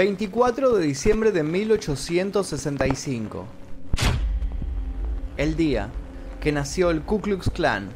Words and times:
24 0.00 0.76
de 0.76 0.82
diciembre 0.82 1.30
de 1.30 1.42
1865. 1.42 3.44
El 5.36 5.56
día 5.56 5.90
que 6.40 6.52
nació 6.52 6.88
el 6.88 7.02
Ku 7.02 7.20
Klux 7.20 7.50
Klan. 7.50 7.90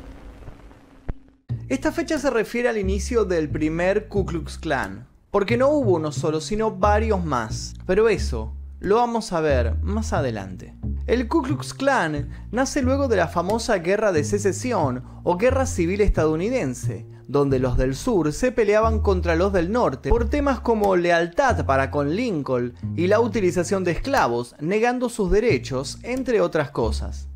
Esta 1.70 1.92
fecha 1.92 2.18
se 2.18 2.28
refiere 2.28 2.68
al 2.68 2.76
inicio 2.76 3.24
del 3.24 3.48
primer 3.48 4.08
Ku 4.08 4.26
Klux 4.26 4.58
Klan, 4.58 5.08
porque 5.30 5.56
no 5.56 5.70
hubo 5.70 5.92
uno 5.92 6.12
solo, 6.12 6.42
sino 6.42 6.72
varios 6.72 7.24
más. 7.24 7.72
Pero 7.86 8.10
eso 8.10 8.54
lo 8.80 8.96
vamos 8.96 9.32
a 9.32 9.40
ver 9.40 9.78
más 9.80 10.12
adelante. 10.12 10.74
El 11.06 11.28
Ku 11.28 11.42
Klux 11.42 11.74
Klan 11.74 12.30
nace 12.50 12.80
luego 12.80 13.08
de 13.08 13.16
la 13.16 13.28
famosa 13.28 13.76
Guerra 13.76 14.10
de 14.10 14.24
Secesión 14.24 15.04
o 15.22 15.36
Guerra 15.36 15.66
Civil 15.66 16.00
estadounidense, 16.00 17.06
donde 17.28 17.58
los 17.58 17.76
del 17.76 17.94
sur 17.94 18.32
se 18.32 18.52
peleaban 18.52 19.00
contra 19.00 19.34
los 19.34 19.52
del 19.52 19.70
norte 19.70 20.08
por 20.08 20.30
temas 20.30 20.60
como 20.60 20.96
lealtad 20.96 21.66
para 21.66 21.90
con 21.90 22.16
Lincoln 22.16 22.72
y 22.96 23.06
la 23.06 23.20
utilización 23.20 23.84
de 23.84 23.90
esclavos, 23.90 24.54
negando 24.60 25.10
sus 25.10 25.30
derechos, 25.30 25.98
entre 26.04 26.40
otras 26.40 26.70
cosas. 26.70 27.28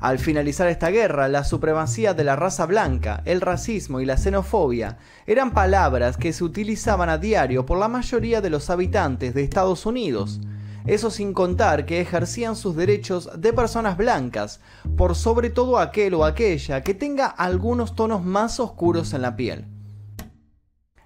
Al 0.00 0.18
finalizar 0.18 0.66
esta 0.66 0.88
guerra, 0.88 1.28
la 1.28 1.44
supremacía 1.44 2.12
de 2.12 2.24
la 2.24 2.34
raza 2.34 2.66
blanca, 2.66 3.22
el 3.24 3.40
racismo 3.40 4.00
y 4.00 4.04
la 4.04 4.16
xenofobia 4.16 4.98
eran 5.26 5.52
palabras 5.52 6.16
que 6.16 6.32
se 6.32 6.42
utilizaban 6.42 7.08
a 7.08 7.18
diario 7.18 7.66
por 7.66 7.78
la 7.78 7.86
mayoría 7.86 8.40
de 8.40 8.50
los 8.50 8.68
habitantes 8.68 9.32
de 9.32 9.44
Estados 9.44 9.86
Unidos, 9.86 10.40
eso 10.86 11.10
sin 11.10 11.32
contar 11.32 11.86
que 11.86 12.00
ejercían 12.00 12.56
sus 12.56 12.76
derechos 12.76 13.28
de 13.36 13.52
personas 13.52 13.96
blancas, 13.96 14.60
por 14.96 15.14
sobre 15.14 15.50
todo 15.50 15.78
aquel 15.78 16.14
o 16.14 16.24
aquella 16.24 16.82
que 16.82 16.94
tenga 16.94 17.26
algunos 17.26 17.94
tonos 17.94 18.24
más 18.24 18.60
oscuros 18.60 19.12
en 19.12 19.22
la 19.22 19.36
piel. 19.36 19.66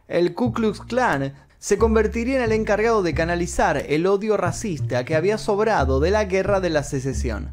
El 0.06 0.34
Ku 0.34 0.52
Klux 0.52 0.80
Klan 0.80 1.34
se 1.58 1.78
convertiría 1.78 2.36
en 2.36 2.42
el 2.42 2.52
encargado 2.52 3.02
de 3.02 3.14
canalizar 3.14 3.76
el 3.88 4.06
odio 4.06 4.36
racista 4.36 5.04
que 5.04 5.14
había 5.14 5.38
sobrado 5.38 6.00
de 6.00 6.10
la 6.10 6.24
guerra 6.24 6.60
de 6.60 6.70
la 6.70 6.82
secesión. 6.82 7.52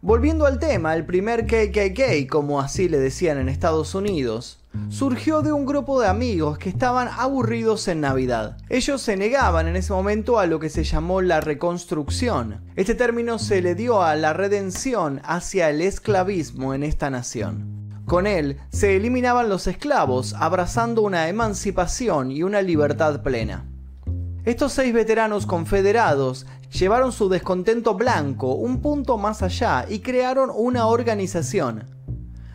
Volviendo 0.00 0.46
al 0.46 0.58
tema, 0.58 0.96
el 0.96 1.06
primer 1.06 1.46
KKK, 1.46 2.28
como 2.28 2.60
así 2.60 2.88
le 2.88 2.98
decían 2.98 3.38
en 3.38 3.48
Estados 3.48 3.94
Unidos, 3.94 4.61
surgió 4.88 5.42
de 5.42 5.52
un 5.52 5.66
grupo 5.66 6.00
de 6.00 6.08
amigos 6.08 6.58
que 6.58 6.68
estaban 6.68 7.08
aburridos 7.08 7.88
en 7.88 8.00
Navidad. 8.00 8.56
Ellos 8.68 9.00
se 9.02 9.16
negaban 9.16 9.68
en 9.68 9.76
ese 9.76 9.92
momento 9.92 10.38
a 10.38 10.46
lo 10.46 10.60
que 10.60 10.68
se 10.68 10.84
llamó 10.84 11.20
la 11.20 11.40
reconstrucción. 11.40 12.64
Este 12.76 12.94
término 12.94 13.38
se 13.38 13.62
le 13.62 13.74
dio 13.74 14.02
a 14.02 14.16
la 14.16 14.32
redención 14.32 15.20
hacia 15.24 15.70
el 15.70 15.80
esclavismo 15.80 16.74
en 16.74 16.82
esta 16.82 17.10
nación. 17.10 17.82
Con 18.06 18.26
él 18.26 18.58
se 18.70 18.96
eliminaban 18.96 19.48
los 19.48 19.66
esclavos, 19.66 20.34
abrazando 20.34 21.02
una 21.02 21.28
emancipación 21.28 22.30
y 22.30 22.42
una 22.42 22.60
libertad 22.60 23.22
plena. 23.22 23.66
Estos 24.44 24.72
seis 24.72 24.92
veteranos 24.92 25.46
confederados 25.46 26.46
llevaron 26.72 27.12
su 27.12 27.28
descontento 27.28 27.94
blanco 27.94 28.54
un 28.54 28.80
punto 28.80 29.16
más 29.16 29.42
allá 29.42 29.86
y 29.88 30.00
crearon 30.00 30.50
una 30.52 30.86
organización. 30.86 32.01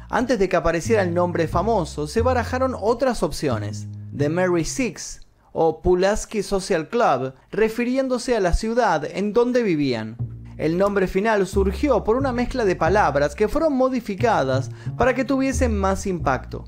Antes 0.09 0.39
de 0.39 0.47
que 0.47 0.55
apareciera 0.55 1.01
el 1.01 1.13
nombre 1.13 1.47
famoso, 1.47 2.07
se 2.07 2.21
barajaron 2.21 2.75
otras 2.79 3.23
opciones. 3.23 3.87
The 4.15 4.29
Mary 4.29 4.63
Six 4.63 5.21
o 5.51 5.81
Pulaski 5.81 6.43
Social 6.43 6.87
Club, 6.87 7.33
refiriéndose 7.51 8.35
a 8.35 8.39
la 8.39 8.53
ciudad 8.53 9.03
en 9.05 9.33
donde 9.33 9.63
vivían. 9.63 10.15
El 10.57 10.77
nombre 10.77 11.07
final 11.07 11.45
surgió 11.45 12.03
por 12.03 12.15
una 12.15 12.31
mezcla 12.31 12.63
de 12.63 12.75
palabras 12.75 13.35
que 13.35 13.47
fueron 13.47 13.73
modificadas 13.73 14.69
para 14.97 15.13
que 15.13 15.25
tuviesen 15.25 15.77
más 15.77 16.07
impacto. 16.07 16.65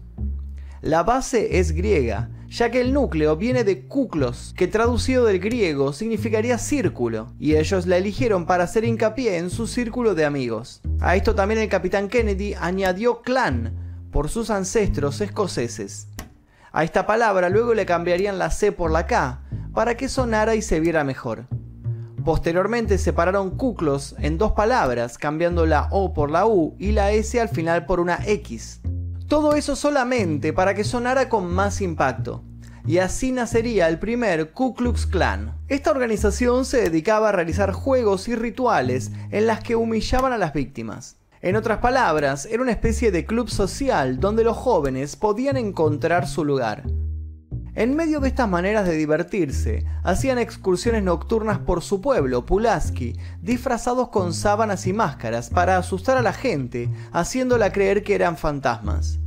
La 0.82 1.04
base 1.04 1.60
es 1.60 1.72
griega 1.72 2.30
ya 2.50 2.72
que 2.72 2.82
el 2.82 2.94
núcleo 2.94 3.36
viene 3.36 3.64
de 3.64 3.86
kuklos, 3.86 4.54
que 4.58 4.68
traducido 4.68 5.26
del 5.26 5.40
griego 5.40 5.94
significaría 5.94 6.58
círculo, 6.58 7.34
y 7.40 7.56
ellos 7.56 7.86
la 7.86 7.98
eligieron 7.98 8.46
para 8.46 8.64
hacer 8.64 8.84
hincapié 8.86 9.38
en 9.38 9.50
su 9.50 9.68
círculo 9.68 10.16
de 10.16 10.26
amigos. 10.26 10.82
A 11.00 11.16
esto 11.16 11.36
también 11.36 11.60
el 11.60 11.70
capitán 11.70 12.10
Kennedy 12.10 12.56
añadió 12.60 13.22
clan, 13.22 14.08
por 14.12 14.30
sus 14.30 14.50
ancestros 14.50 15.22
escoceses. 15.22 16.08
A 16.72 16.84
esta 16.84 17.06
palabra 17.06 17.50
luego 17.50 17.74
le 17.74 17.86
cambiarían 17.86 18.40
la 18.40 18.50
C 18.50 18.72
por 18.72 18.92
la 18.92 19.06
K, 19.06 19.42
para 19.74 19.96
que 19.96 20.10
sonara 20.10 20.56
y 20.56 20.62
se 20.62 20.80
viera 20.80 21.04
mejor. 21.04 21.46
Posteriormente 22.26 22.98
separaron 22.98 23.52
kuklos 23.52 24.16
en 24.20 24.38
dos 24.38 24.52
palabras, 24.54 25.18
cambiando 25.18 25.66
la 25.66 25.88
O 25.92 26.14
por 26.14 26.32
la 26.32 26.48
U 26.48 26.76
y 26.80 26.92
la 26.92 27.12
S 27.12 27.40
al 27.40 27.50
final 27.50 27.86
por 27.86 28.00
una 28.00 28.20
X. 28.26 28.82
Todo 29.28 29.54
eso 29.54 29.76
solamente 29.76 30.54
para 30.54 30.74
que 30.74 30.84
sonara 30.84 31.30
con 31.30 31.52
más 31.52 31.82
impacto. 31.82 32.44
Y 32.90 32.98
así 32.98 33.32
nacería 33.32 33.88
el 33.88 34.00
primer 34.00 34.52
Ku 34.52 34.74
Klux 34.74 35.06
Klan. 35.06 35.56
Esta 35.68 35.92
organización 35.92 36.66
se 36.66 36.82
dedicaba 36.82 37.30
a 37.30 37.32
realizar 37.32 37.72
juegos 37.72 38.28
y 38.28 38.34
rituales 38.34 39.12
en 39.30 39.46
las 39.46 39.60
que 39.60 39.76
humillaban 39.76 40.34
a 40.34 40.40
las 40.40 40.54
víctimas. 40.54 41.18
En 41.44 41.56
otras 41.56 41.78
palabras, 41.78 42.48
era 42.48 42.64
una 42.64 42.72
especie 42.72 43.12
de 43.12 43.28
club 43.28 43.48
social 43.48 44.20
donde 44.20 44.44
los 44.44 44.58
jóvenes 44.58 45.16
podían 45.16 45.56
encontrar 45.58 46.28
su 46.28 46.44
lugar. 46.44 46.82
En 47.76 47.96
medio 47.96 48.22
de 48.22 48.30
estas 48.30 48.50
maneras 48.50 48.88
de 48.88 48.96
divertirse, 48.96 49.86
hacían 50.04 50.40
excursiones 50.40 51.04
nocturnas 51.04 51.60
por 51.60 51.84
su 51.84 52.02
pueblo, 52.02 52.48
Pulaski, 52.48 53.16
disfrazados 53.40 54.10
con 54.10 54.34
sábanas 54.34 54.88
y 54.88 54.94
máscaras 54.94 55.52
para 55.52 55.78
asustar 55.78 56.18
a 56.18 56.24
la 56.24 56.34
gente, 56.34 56.90
haciéndola 57.12 57.72
creer 57.72 58.02
que 58.02 58.16
eran 58.16 58.36
fantasmas. 58.36 59.20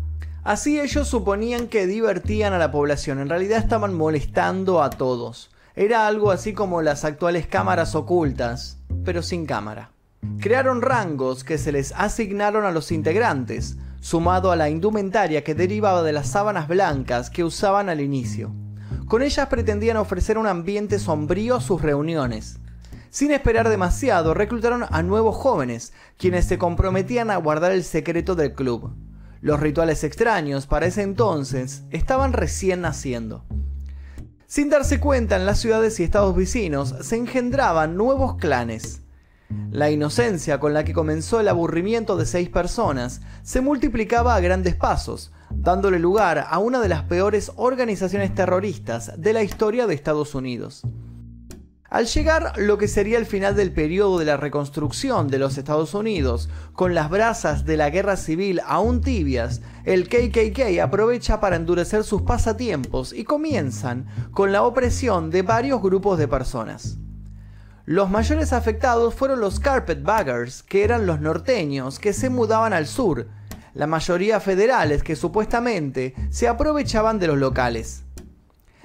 Así 0.44 0.80
ellos 0.80 1.06
suponían 1.06 1.68
que 1.68 1.86
divertían 1.86 2.52
a 2.52 2.58
la 2.58 2.72
población, 2.72 3.20
en 3.20 3.28
realidad 3.28 3.58
estaban 3.58 3.94
molestando 3.94 4.82
a 4.82 4.90
todos. 4.90 5.50
Era 5.76 6.08
algo 6.08 6.32
así 6.32 6.52
como 6.52 6.82
las 6.82 7.04
actuales 7.04 7.46
cámaras 7.46 7.94
ocultas, 7.94 8.78
pero 9.04 9.22
sin 9.22 9.46
cámara. 9.46 9.92
Crearon 10.40 10.82
rangos 10.82 11.44
que 11.44 11.58
se 11.58 11.70
les 11.70 11.92
asignaron 11.92 12.64
a 12.64 12.72
los 12.72 12.90
integrantes, 12.90 13.76
sumado 14.00 14.50
a 14.50 14.56
la 14.56 14.68
indumentaria 14.68 15.44
que 15.44 15.54
derivaba 15.54 16.02
de 16.02 16.12
las 16.12 16.28
sábanas 16.28 16.66
blancas 16.66 17.30
que 17.30 17.44
usaban 17.44 17.88
al 17.88 18.00
inicio. 18.00 18.52
Con 19.06 19.22
ellas 19.22 19.46
pretendían 19.46 19.96
ofrecer 19.96 20.38
un 20.38 20.48
ambiente 20.48 20.98
sombrío 20.98 21.56
a 21.56 21.60
sus 21.60 21.82
reuniones. 21.82 22.58
Sin 23.10 23.30
esperar 23.30 23.68
demasiado, 23.68 24.34
reclutaron 24.34 24.86
a 24.90 25.02
nuevos 25.02 25.36
jóvenes, 25.36 25.92
quienes 26.16 26.46
se 26.46 26.58
comprometían 26.58 27.30
a 27.30 27.36
guardar 27.36 27.70
el 27.70 27.84
secreto 27.84 28.34
del 28.34 28.54
club. 28.54 28.92
Los 29.42 29.58
rituales 29.58 30.04
extraños 30.04 30.68
para 30.68 30.86
ese 30.86 31.02
entonces 31.02 31.82
estaban 31.90 32.32
recién 32.32 32.80
naciendo. 32.80 33.44
Sin 34.46 34.70
darse 34.70 35.00
cuenta 35.00 35.34
en 35.34 35.46
las 35.46 35.58
ciudades 35.58 35.98
y 35.98 36.04
estados 36.04 36.36
vecinos 36.36 36.94
se 37.00 37.16
engendraban 37.16 37.96
nuevos 37.96 38.36
clanes. 38.36 39.00
La 39.72 39.90
inocencia 39.90 40.60
con 40.60 40.74
la 40.74 40.84
que 40.84 40.92
comenzó 40.92 41.40
el 41.40 41.48
aburrimiento 41.48 42.16
de 42.16 42.24
seis 42.24 42.50
personas 42.50 43.20
se 43.42 43.60
multiplicaba 43.60 44.36
a 44.36 44.40
grandes 44.40 44.76
pasos, 44.76 45.32
dándole 45.50 45.98
lugar 45.98 46.46
a 46.48 46.58
una 46.60 46.78
de 46.78 46.88
las 46.88 47.02
peores 47.02 47.50
organizaciones 47.56 48.32
terroristas 48.36 49.20
de 49.20 49.32
la 49.32 49.42
historia 49.42 49.88
de 49.88 49.94
Estados 49.94 50.36
Unidos. 50.36 50.82
Al 51.92 52.06
llegar 52.06 52.54
lo 52.56 52.78
que 52.78 52.88
sería 52.88 53.18
el 53.18 53.26
final 53.26 53.54
del 53.54 53.70
periodo 53.70 54.18
de 54.18 54.24
la 54.24 54.38
reconstrucción 54.38 55.28
de 55.28 55.38
los 55.38 55.58
Estados 55.58 55.92
Unidos, 55.92 56.48
con 56.72 56.94
las 56.94 57.10
brasas 57.10 57.66
de 57.66 57.76
la 57.76 57.90
guerra 57.90 58.16
civil 58.16 58.62
aún 58.66 59.02
tibias, 59.02 59.60
el 59.84 60.08
KKK 60.08 60.80
aprovecha 60.82 61.38
para 61.38 61.56
endurecer 61.56 62.02
sus 62.02 62.22
pasatiempos 62.22 63.12
y 63.12 63.24
comienzan 63.24 64.06
con 64.30 64.52
la 64.52 64.62
opresión 64.62 65.28
de 65.28 65.42
varios 65.42 65.82
grupos 65.82 66.18
de 66.18 66.28
personas. 66.28 66.96
Los 67.84 68.08
mayores 68.08 68.54
afectados 68.54 69.14
fueron 69.14 69.40
los 69.40 69.60
carpetbaggers, 69.60 70.62
que 70.62 70.84
eran 70.84 71.04
los 71.04 71.20
norteños 71.20 71.98
que 71.98 72.14
se 72.14 72.30
mudaban 72.30 72.72
al 72.72 72.86
sur, 72.86 73.28
la 73.74 73.86
mayoría 73.86 74.40
federales 74.40 75.02
que 75.02 75.14
supuestamente 75.14 76.14
se 76.30 76.48
aprovechaban 76.48 77.18
de 77.18 77.26
los 77.26 77.36
locales. 77.36 78.04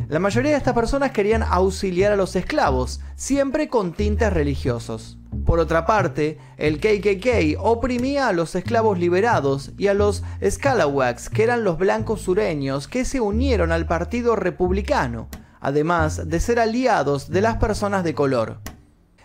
La 0.07 0.19
mayoría 0.19 0.51
de 0.51 0.57
estas 0.57 0.73
personas 0.73 1.11
querían 1.11 1.43
auxiliar 1.43 2.13
a 2.13 2.15
los 2.15 2.35
esclavos, 2.37 3.01
siempre 3.15 3.67
con 3.67 3.91
tintes 3.91 4.31
religiosos. 4.31 5.17
Por 5.45 5.59
otra 5.59 5.85
parte, 5.85 6.37
el 6.57 6.79
KKK 6.79 7.59
oprimía 7.59 8.29
a 8.29 8.33
los 8.33 8.55
esclavos 8.55 8.97
liberados 8.99 9.71
y 9.77 9.87
a 9.87 9.93
los 9.93 10.23
Scalawags, 10.47 11.29
que 11.29 11.43
eran 11.43 11.63
los 11.63 11.77
blancos 11.77 12.21
sureños 12.21 12.87
que 12.87 13.03
se 13.03 13.19
unieron 13.19 13.73
al 13.73 13.85
Partido 13.85 14.37
Republicano, 14.37 15.27
además 15.59 16.29
de 16.29 16.39
ser 16.39 16.59
aliados 16.59 17.29
de 17.29 17.41
las 17.41 17.57
personas 17.57 18.05
de 18.05 18.13
color. 18.13 18.59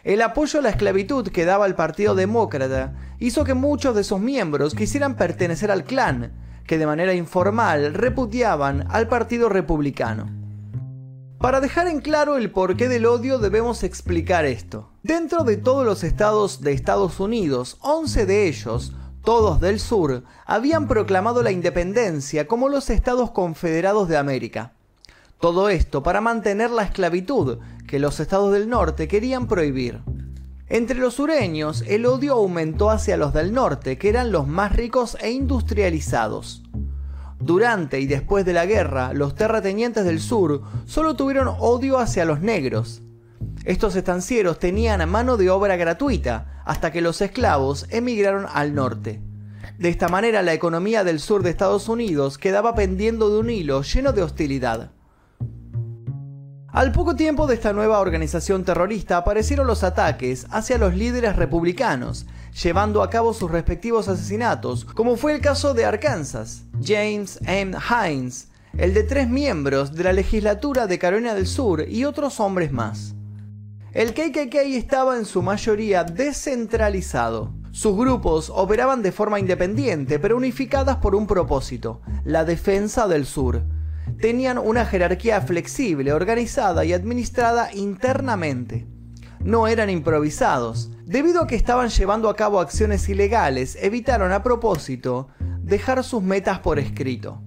El 0.03 0.21
apoyo 0.21 0.59
a 0.59 0.63
la 0.63 0.71
esclavitud 0.71 1.29
que 1.29 1.45
daba 1.45 1.67
el 1.67 1.77
Partido 1.77 2.17
Demócrata 2.17 2.95
hizo 3.21 3.45
que 3.45 3.55
muchos 3.55 3.95
de 3.95 4.03
sus 4.03 4.19
miembros 4.19 4.75
quisieran 4.75 5.17
pertenecer 5.17 5.71
al 5.71 5.85
clan, 5.85 6.33
que 6.67 6.79
de 6.79 6.87
manera 6.87 7.15
informal 7.15 7.95
repudiaban 7.95 8.87
al 8.91 9.07
Partido 9.07 9.49
Republicano. 9.49 10.42
Para 11.43 11.61
dejar 11.61 11.89
en 11.89 12.01
claro 12.01 12.37
el 12.37 12.53
porqué 12.53 12.89
del 12.89 13.05
odio 13.05 13.41
debemos 13.41 13.83
explicar 13.83 14.45
esto. 14.45 14.91
Dentro 15.03 15.43
de 15.43 15.57
todos 15.57 15.85
los 15.85 16.05
estados 16.05 16.61
de 16.61 16.71
Estados 16.73 17.19
Unidos, 17.19 17.79
11 17.81 18.27
de 18.27 18.47
ellos, 18.47 18.93
todos 19.25 19.61
del 19.61 19.81
sur, 19.81 20.23
habían 20.47 20.87
proclamado 20.87 21.43
la 21.43 21.51
independencia 21.51 22.47
como 22.47 22.69
los 22.69 22.91
Estados 22.91 23.33
Confederados 23.33 24.09
de 24.09 24.19
América. 24.19 24.75
Todo 25.41 25.69
esto 25.69 26.05
para 26.05 26.21
mantener 26.21 26.71
la 26.71 26.85
esclavitud, 26.85 27.59
que 27.89 27.99
los 27.99 28.21
estados 28.21 28.53
del 28.53 28.69
norte 28.69 29.09
querían 29.09 29.49
prohibir. 29.49 30.01
Entre 30.69 30.97
los 30.97 31.15
sureños, 31.15 31.83
el 31.89 32.07
odio 32.07 32.35
aumentó 32.35 32.89
hacia 32.89 33.17
los 33.17 33.33
del 33.33 33.53
norte, 33.53 33.99
que 33.99 34.11
eran 34.11 34.31
los 34.31 34.47
más 34.47 34.77
ricos 34.77 35.17
e 35.21 35.33
industrializados. 35.33 36.63
Durante 37.43 37.99
y 37.99 38.07
después 38.07 38.45
de 38.45 38.53
la 38.53 38.67
guerra, 38.67 39.13
los 39.13 39.35
terratenientes 39.35 40.05
del 40.05 40.21
sur 40.21 40.63
solo 40.87 41.17
tuvieron 41.17 41.53
odio 41.59 41.99
hacia 41.99 42.25
los 42.25 42.41
negros. 42.41 43.03
Estos 43.65 43.97
estancieros 43.97 44.61
tenían 44.61 45.09
mano 45.11 45.37
de 45.37 45.51
obra 45.51 45.75
gratuita 45.77 46.63
hasta 46.65 46.93
que 46.93 47.01
los 47.01 47.21
esclavos 47.21 47.87
emigraron 47.91 48.47
al 48.53 48.75
norte. 48.75 49.21
De 49.77 49.89
esta 49.89 50.09
manera 50.09 50.43
la 50.43 50.53
economía 50.53 51.03
del 51.03 51.19
sur 51.19 51.43
de 51.43 51.51
Estados 51.51 51.89
Unidos 51.89 52.39
quedaba 52.39 52.77
pendiendo 52.77 53.29
de 53.29 53.41
un 53.41 53.51
hilo 53.51 53.83
lleno 53.83 54.13
de 54.13 54.23
hostilidad. 54.23 54.93
Al 56.69 56.93
poco 56.93 57.17
tiempo 57.17 57.49
de 57.49 57.55
esta 57.55 57.73
nueva 57.73 57.99
organización 57.99 58.65
terrorista 58.65 59.17
aparecieron 59.17 59.67
los 59.67 59.83
ataques 59.83 60.47
hacia 60.51 60.79
los 60.79 60.95
líderes 60.95 61.35
republicanos, 61.35 62.27
llevando 62.53 63.03
a 63.03 63.11
cabo 63.11 63.33
sus 63.33 63.51
respectivos 63.51 64.09
asesinatos, 64.09 64.85
como 64.85 65.17
fue 65.17 65.35
el 65.35 65.41
caso 65.41 65.75
de 65.75 65.85
Arkansas, 65.85 66.65
James 66.83 67.39
M. 67.47 67.77
Hines, 67.77 68.49
el 68.77 68.95
de 68.95 69.03
tres 69.03 69.29
miembros 69.29 69.95
de 69.95 70.05
la 70.05 70.13
legislatura 70.13 70.87
de 70.87 70.99
Carolina 70.99 71.35
del 71.35 71.47
Sur 71.47 71.87
y 71.89 72.05
otros 72.05 72.41
hombres 72.41 72.73
más. 72.73 73.15
El 73.93 74.15
KKK 74.15 74.55
estaba 74.55 75.19
en 75.19 75.27
su 75.27 75.43
mayoría 75.43 76.05
descentralizado. 76.05 77.53
Sus 77.73 77.97
grupos 77.97 78.51
operaban 78.55 79.03
de 79.03 79.13
forma 79.13 79.39
independiente, 79.39 80.19
pero 80.19 80.37
unificadas 80.37 80.97
por 80.97 81.15
un 81.15 81.27
propósito, 81.27 82.01
la 82.25 82.45
defensa 82.45 83.07
del 83.09 83.27
sur. 83.27 83.63
Tenían 84.21 84.59
una 84.59 84.87
jerarquía 84.87 85.41
flexible, 85.41 86.13
organizada 86.13 86.85
y 86.85 86.93
administrada 86.93 87.73
internamente. 87.75 88.87
No 89.45 89.67
eran 89.67 89.91
improvisados. 89.91 90.91
Debido 91.05 91.43
a 91.43 91.47
que 91.49 91.57
estaban 91.57 91.89
llevando 91.89 92.31
a 92.31 92.37
cabo 92.37 92.61
acciones 92.61 93.09
ilegales, 93.09 93.77
evitaron 93.81 94.31
a 94.31 94.43
propósito 94.43 95.29
dejar 95.63 96.05
sus 96.05 96.23
metas 96.23 96.61
por 96.61 96.79
escrito. 96.79 97.43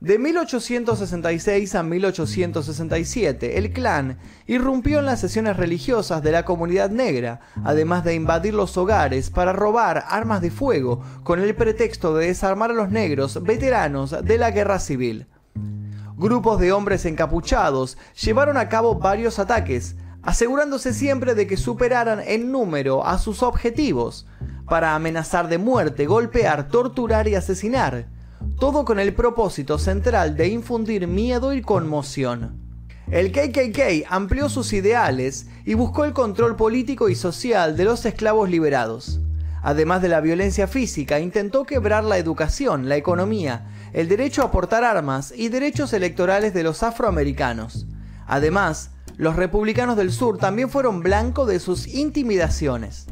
De 0.00 0.18
1866 0.18 1.74
a 1.76 1.82
1867, 1.82 3.56
el 3.56 3.72
clan 3.72 4.18
irrumpió 4.46 4.98
en 4.98 5.06
las 5.06 5.20
sesiones 5.20 5.56
religiosas 5.56 6.22
de 6.22 6.32
la 6.32 6.44
comunidad 6.44 6.90
negra, 6.90 7.40
además 7.64 8.04
de 8.04 8.14
invadir 8.14 8.52
los 8.52 8.76
hogares 8.76 9.30
para 9.30 9.52
robar 9.52 10.04
armas 10.08 10.42
de 10.42 10.50
fuego 10.50 11.02
con 11.22 11.40
el 11.40 11.54
pretexto 11.54 12.16
de 12.16 12.26
desarmar 12.26 12.72
a 12.72 12.74
los 12.74 12.90
negros 12.90 13.42
veteranos 13.44 14.16
de 14.24 14.38
la 14.38 14.50
guerra 14.50 14.80
civil. 14.80 15.26
Grupos 16.16 16.60
de 16.60 16.72
hombres 16.72 17.06
encapuchados 17.06 17.96
llevaron 18.20 18.56
a 18.56 18.68
cabo 18.68 18.96
varios 18.96 19.38
ataques, 19.38 19.96
asegurándose 20.22 20.94
siempre 20.94 21.34
de 21.34 21.46
que 21.46 21.56
superaran 21.56 22.20
en 22.20 22.52
número 22.52 23.06
a 23.06 23.18
sus 23.18 23.42
objetivos, 23.42 24.26
para 24.68 24.94
amenazar 24.94 25.48
de 25.48 25.58
muerte, 25.58 26.06
golpear, 26.06 26.68
torturar 26.68 27.28
y 27.28 27.34
asesinar 27.34 28.06
todo 28.58 28.84
con 28.84 28.98
el 28.98 29.14
propósito 29.14 29.78
central 29.78 30.36
de 30.36 30.48
infundir 30.48 31.06
miedo 31.06 31.52
y 31.52 31.62
conmoción. 31.62 32.60
El 33.10 33.32
KKK 33.32 34.06
amplió 34.08 34.48
sus 34.48 34.72
ideales 34.72 35.46
y 35.64 35.74
buscó 35.74 36.04
el 36.04 36.12
control 36.12 36.56
político 36.56 37.08
y 37.08 37.14
social 37.14 37.76
de 37.76 37.84
los 37.84 38.06
esclavos 38.06 38.48
liberados. 38.48 39.20
Además 39.62 40.02
de 40.02 40.08
la 40.08 40.20
violencia 40.20 40.66
física, 40.66 41.20
intentó 41.20 41.64
quebrar 41.64 42.04
la 42.04 42.18
educación, 42.18 42.88
la 42.88 42.96
economía, 42.96 43.68
el 43.92 44.08
derecho 44.08 44.42
a 44.42 44.50
portar 44.50 44.84
armas 44.84 45.32
y 45.36 45.48
derechos 45.48 45.92
electorales 45.92 46.54
de 46.54 46.62
los 46.62 46.82
afroamericanos. 46.82 47.86
Además, 48.26 48.90
los 49.16 49.36
republicanos 49.36 49.96
del 49.96 50.12
sur 50.12 50.38
también 50.38 50.70
fueron 50.70 51.00
blanco 51.00 51.46
de 51.46 51.60
sus 51.60 51.86
intimidaciones. 51.86 53.06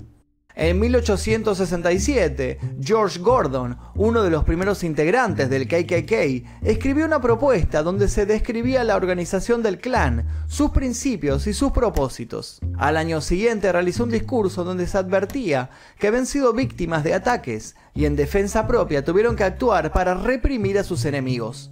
En 0.56 0.78
1867, 0.78 2.58
George 2.82 3.20
Gordon, 3.20 3.78
uno 3.94 4.22
de 4.22 4.28
los 4.28 4.44
primeros 4.44 4.84
integrantes 4.84 5.48
del 5.48 5.66
KKK, 5.66 6.62
escribió 6.62 7.06
una 7.06 7.20
propuesta 7.20 7.82
donde 7.82 8.08
se 8.08 8.26
describía 8.26 8.84
la 8.84 8.96
organización 8.96 9.62
del 9.62 9.78
clan, 9.78 10.26
sus 10.48 10.70
principios 10.70 11.46
y 11.46 11.54
sus 11.54 11.72
propósitos. 11.72 12.60
Al 12.76 12.98
año 12.98 13.22
siguiente 13.22 13.72
realizó 13.72 14.04
un 14.04 14.10
discurso 14.10 14.62
donde 14.62 14.86
se 14.86 14.98
advertía 14.98 15.70
que 15.98 16.08
habían 16.08 16.26
sido 16.26 16.52
víctimas 16.52 17.04
de 17.04 17.14
ataques 17.14 17.74
y 17.94 18.04
en 18.04 18.16
defensa 18.16 18.66
propia 18.66 19.04
tuvieron 19.04 19.36
que 19.36 19.44
actuar 19.44 19.92
para 19.92 20.14
reprimir 20.14 20.78
a 20.78 20.84
sus 20.84 21.04
enemigos. 21.04 21.70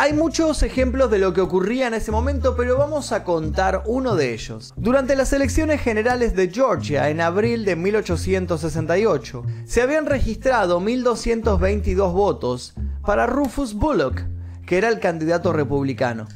Hay 0.00 0.12
muchos 0.12 0.62
ejemplos 0.62 1.10
de 1.10 1.18
lo 1.18 1.32
que 1.32 1.40
ocurría 1.40 1.88
en 1.88 1.94
ese 1.94 2.12
momento, 2.12 2.54
pero 2.54 2.78
vamos 2.78 3.10
a 3.10 3.24
contar 3.24 3.82
uno 3.84 4.14
de 4.14 4.32
ellos. 4.32 4.72
Durante 4.76 5.16
las 5.16 5.32
elecciones 5.32 5.80
generales 5.80 6.36
de 6.36 6.50
Georgia 6.50 7.10
en 7.10 7.20
abril 7.20 7.64
de 7.64 7.74
1868, 7.74 9.44
se 9.64 9.82
habían 9.82 10.06
registrado 10.06 10.80
1.222 10.80 12.12
votos 12.12 12.74
para 13.04 13.26
Rufus 13.26 13.74
Bullock, 13.74 14.22
que 14.64 14.78
era 14.78 14.88
el 14.88 15.00
candidato 15.00 15.52
republicano. 15.52 16.28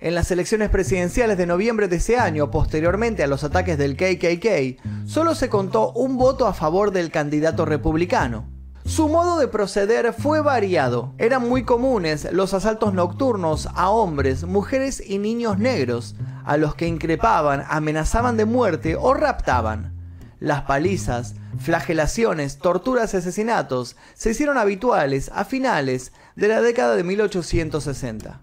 En 0.00 0.16
las 0.16 0.32
elecciones 0.32 0.68
presidenciales 0.68 1.38
de 1.38 1.46
noviembre 1.46 1.86
de 1.86 1.96
ese 1.96 2.16
año, 2.16 2.50
posteriormente 2.50 3.22
a 3.22 3.28
los 3.28 3.44
ataques 3.44 3.78
del 3.78 3.96
KKK, 3.96 5.06
solo 5.06 5.36
se 5.36 5.48
contó 5.48 5.92
un 5.92 6.16
voto 6.16 6.48
a 6.48 6.52
favor 6.52 6.90
del 6.90 7.12
candidato 7.12 7.66
republicano. 7.66 8.52
Su 8.86 9.08
modo 9.08 9.38
de 9.38 9.48
proceder 9.48 10.12
fue 10.12 10.42
variado. 10.42 11.14
Eran 11.16 11.48
muy 11.48 11.64
comunes 11.64 12.28
los 12.32 12.52
asaltos 12.52 12.92
nocturnos 12.92 13.66
a 13.74 13.88
hombres, 13.88 14.44
mujeres 14.44 15.02
y 15.04 15.18
niños 15.18 15.58
negros, 15.58 16.14
a 16.44 16.58
los 16.58 16.74
que 16.74 16.86
increpaban, 16.86 17.64
amenazaban 17.68 18.36
de 18.36 18.44
muerte 18.44 18.94
o 18.94 19.14
raptaban. 19.14 19.94
Las 20.38 20.62
palizas, 20.62 21.34
flagelaciones, 21.58 22.58
torturas 22.58 23.14
y 23.14 23.16
asesinatos 23.16 23.96
se 24.12 24.32
hicieron 24.32 24.58
habituales 24.58 25.30
a 25.34 25.46
finales 25.46 26.12
de 26.36 26.48
la 26.48 26.60
década 26.60 26.94
de 26.94 27.04
1860. 27.04 28.42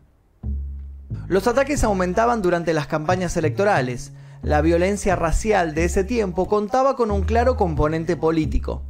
Los 1.27 1.45
ataques 1.45 1.83
aumentaban 1.83 2.41
durante 2.41 2.73
las 2.73 2.87
campañas 2.87 3.37
electorales. 3.37 4.11
La 4.41 4.61
violencia 4.61 5.15
racial 5.15 5.75
de 5.75 5.85
ese 5.85 6.03
tiempo 6.03 6.47
contaba 6.47 6.95
con 6.95 7.11
un 7.11 7.21
claro 7.21 7.57
componente 7.57 8.17
político. 8.17 8.81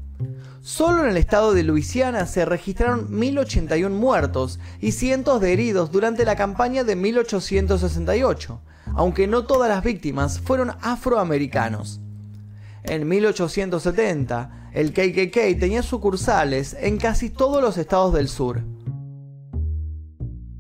Solo 0.63 1.03
en 1.03 1.09
el 1.09 1.17
estado 1.17 1.55
de 1.55 1.63
Luisiana 1.63 2.27
se 2.27 2.45
registraron 2.45 3.09
1.081 3.09 3.89
muertos 3.89 4.59
y 4.80 4.91
cientos 4.91 5.41
de 5.41 5.53
heridos 5.53 5.91
durante 5.91 6.23
la 6.23 6.35
campaña 6.35 6.83
de 6.83 6.95
1868, 6.95 8.61
aunque 8.94 9.25
no 9.25 9.45
todas 9.45 9.69
las 9.69 9.83
víctimas 9.83 10.39
fueron 10.39 10.73
afroamericanos. 10.81 11.99
En 12.83 13.07
1870, 13.07 14.69
el 14.73 14.94
KKK 14.94 15.59
tenía 15.59 15.81
sucursales 15.81 16.77
en 16.80 16.97
casi 16.97 17.31
todos 17.31 17.59
los 17.59 17.80
estados 17.80 18.13
del 18.13 18.30
sur. 18.30 18.61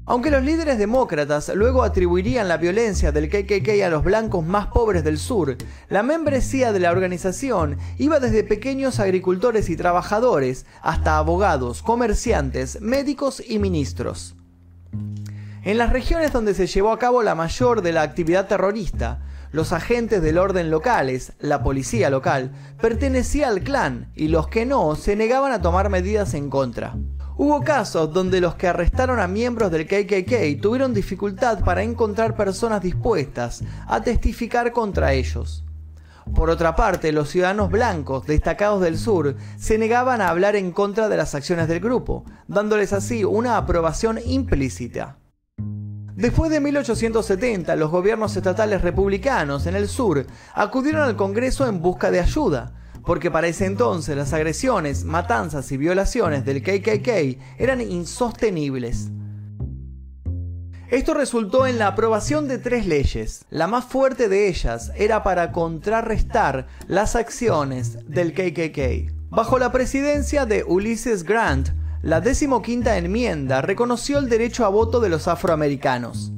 Aunque 0.05 0.31
los 0.31 0.43
líderes 0.43 0.79
demócratas 0.79 1.51
luego 1.53 1.83
atribuirían 1.83 2.47
la 2.47 2.57
violencia 2.57 3.11
del 3.11 3.29
KKK 3.29 3.83
a 3.85 3.89
los 3.89 4.03
blancos 4.03 4.43
más 4.43 4.67
pobres 4.67 5.03
del 5.03 5.19
sur, 5.19 5.55
la 5.89 6.01
membresía 6.01 6.73
de 6.73 6.79
la 6.79 6.91
organización 6.91 7.77
iba 7.99 8.19
desde 8.19 8.43
pequeños 8.43 8.99
agricultores 8.99 9.69
y 9.69 9.77
trabajadores 9.77 10.65
hasta 10.81 11.17
abogados, 11.17 11.83
comerciantes, 11.83 12.81
médicos 12.81 13.43
y 13.47 13.59
ministros. 13.59 14.35
En 15.63 15.77
las 15.77 15.93
regiones 15.93 16.33
donde 16.33 16.55
se 16.55 16.65
llevó 16.65 16.91
a 16.91 16.97
cabo 16.97 17.21
la 17.21 17.35
mayor 17.35 17.83
de 17.83 17.91
la 17.91 18.01
actividad 18.01 18.47
terrorista, 18.47 19.19
los 19.51 19.71
agentes 19.71 20.23
del 20.23 20.39
orden 20.39 20.71
locales, 20.71 21.33
la 21.39 21.61
policía 21.61 22.09
local, 22.09 22.51
pertenecía 22.81 23.49
al 23.49 23.61
clan 23.61 24.11
y 24.15 24.29
los 24.29 24.47
que 24.47 24.65
no 24.65 24.95
se 24.95 25.15
negaban 25.15 25.51
a 25.51 25.61
tomar 25.61 25.89
medidas 25.89 26.33
en 26.33 26.49
contra. 26.49 26.95
Hubo 27.37 27.61
casos 27.61 28.13
donde 28.13 28.41
los 28.41 28.55
que 28.55 28.67
arrestaron 28.67 29.19
a 29.19 29.27
miembros 29.27 29.71
del 29.71 29.87
KKK 29.87 30.61
tuvieron 30.61 30.93
dificultad 30.93 31.63
para 31.63 31.81
encontrar 31.81 32.35
personas 32.35 32.81
dispuestas 32.81 33.63
a 33.87 34.01
testificar 34.01 34.71
contra 34.73 35.13
ellos. 35.13 35.63
Por 36.35 36.49
otra 36.49 36.75
parte, 36.75 37.11
los 37.11 37.29
ciudadanos 37.29 37.71
blancos 37.71 38.25
destacados 38.27 38.81
del 38.81 38.97
sur 38.97 39.35
se 39.57 39.77
negaban 39.77 40.21
a 40.21 40.29
hablar 40.29 40.55
en 40.55 40.71
contra 40.71 41.09
de 41.09 41.17
las 41.17 41.33
acciones 41.33 41.67
del 41.67 41.79
grupo, 41.79 42.25
dándoles 42.47 42.93
así 42.93 43.23
una 43.23 43.57
aprobación 43.57 44.19
implícita. 44.23 45.17
Después 46.15 46.51
de 46.51 46.59
1870, 46.59 47.75
los 47.75 47.89
gobiernos 47.89 48.35
estatales 48.35 48.81
republicanos 48.81 49.65
en 49.65 49.75
el 49.75 49.87
sur 49.87 50.27
acudieron 50.53 51.01
al 51.01 51.15
Congreso 51.15 51.67
en 51.67 51.81
busca 51.81 52.11
de 52.11 52.19
ayuda, 52.19 52.73
porque 53.05 53.31
para 53.31 53.47
ese 53.47 53.65
entonces 53.65 54.15
las 54.15 54.33
agresiones, 54.33 55.03
matanzas 55.03 55.71
y 55.71 55.77
violaciones 55.77 56.45
del 56.45 56.61
KKK 56.61 57.39
eran 57.57 57.81
insostenibles. 57.81 59.09
Esto 60.89 61.13
resultó 61.13 61.67
en 61.67 61.79
la 61.79 61.87
aprobación 61.87 62.49
de 62.49 62.57
tres 62.57 62.85
leyes. 62.85 63.45
La 63.49 63.67
más 63.67 63.85
fuerte 63.85 64.27
de 64.27 64.49
ellas 64.49 64.91
era 64.97 65.23
para 65.23 65.53
contrarrestar 65.53 66.67
las 66.87 67.15
acciones 67.15 67.97
del 68.09 68.33
KKK. 68.33 69.13
Bajo 69.29 69.57
la 69.57 69.71
presidencia 69.71 70.45
de 70.45 70.65
Ulysses 70.65 71.23
Grant, 71.23 71.69
la 72.01 72.19
decimoquinta 72.19 72.97
enmienda 72.97 73.61
reconoció 73.61 74.19
el 74.19 74.27
derecho 74.27 74.65
a 74.65 74.69
voto 74.69 74.99
de 74.99 75.07
los 75.07 75.29
afroamericanos. 75.29 76.33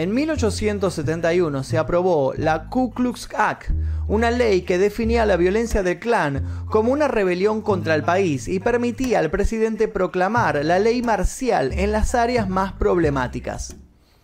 En 0.00 0.14
1871 0.14 1.62
se 1.62 1.76
aprobó 1.76 2.32
la 2.34 2.70
Ku 2.70 2.90
Klux 2.90 3.28
Act, 3.36 3.68
una 4.08 4.30
ley 4.30 4.62
que 4.62 4.78
definía 4.78 5.26
la 5.26 5.36
violencia 5.36 5.82
del 5.82 5.98
clan 5.98 6.64
como 6.70 6.90
una 6.90 7.06
rebelión 7.06 7.60
contra 7.60 7.94
el 7.96 8.02
país 8.02 8.48
y 8.48 8.60
permitía 8.60 9.18
al 9.18 9.30
presidente 9.30 9.88
proclamar 9.88 10.64
la 10.64 10.78
ley 10.78 11.02
marcial 11.02 11.74
en 11.74 11.92
las 11.92 12.14
áreas 12.14 12.48
más 12.48 12.72
problemáticas. 12.72 13.76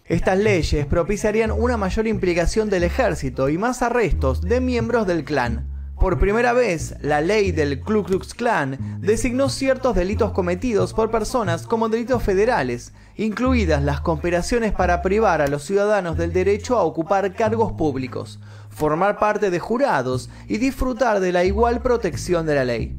Estas 0.06 0.38
leyes 0.38 0.86
propiciarían 0.86 1.50
una 1.50 1.76
mayor 1.76 2.06
implicación 2.06 2.70
del 2.70 2.84
ejército 2.84 3.50
y 3.50 3.58
más 3.58 3.82
arrestos 3.82 4.40
de 4.40 4.62
miembros 4.62 5.06
del 5.06 5.24
clan. 5.24 5.75
Por 6.06 6.20
primera 6.20 6.52
vez, 6.52 6.94
la 7.00 7.20
ley 7.20 7.50
del 7.50 7.80
Ku 7.80 8.04
Klux 8.04 8.32
Klan 8.32 9.00
designó 9.00 9.48
ciertos 9.48 9.96
delitos 9.96 10.30
cometidos 10.30 10.94
por 10.94 11.10
personas 11.10 11.66
como 11.66 11.88
delitos 11.88 12.22
federales, 12.22 12.92
incluidas 13.16 13.82
las 13.82 14.02
conspiraciones 14.02 14.70
para 14.70 15.02
privar 15.02 15.42
a 15.42 15.48
los 15.48 15.64
ciudadanos 15.64 16.16
del 16.16 16.32
derecho 16.32 16.78
a 16.78 16.84
ocupar 16.84 17.34
cargos 17.34 17.72
públicos, 17.72 18.38
formar 18.70 19.18
parte 19.18 19.50
de 19.50 19.58
jurados 19.58 20.30
y 20.46 20.58
disfrutar 20.58 21.18
de 21.18 21.32
la 21.32 21.42
igual 21.42 21.82
protección 21.82 22.46
de 22.46 22.54
la 22.54 22.64
ley. 22.64 22.96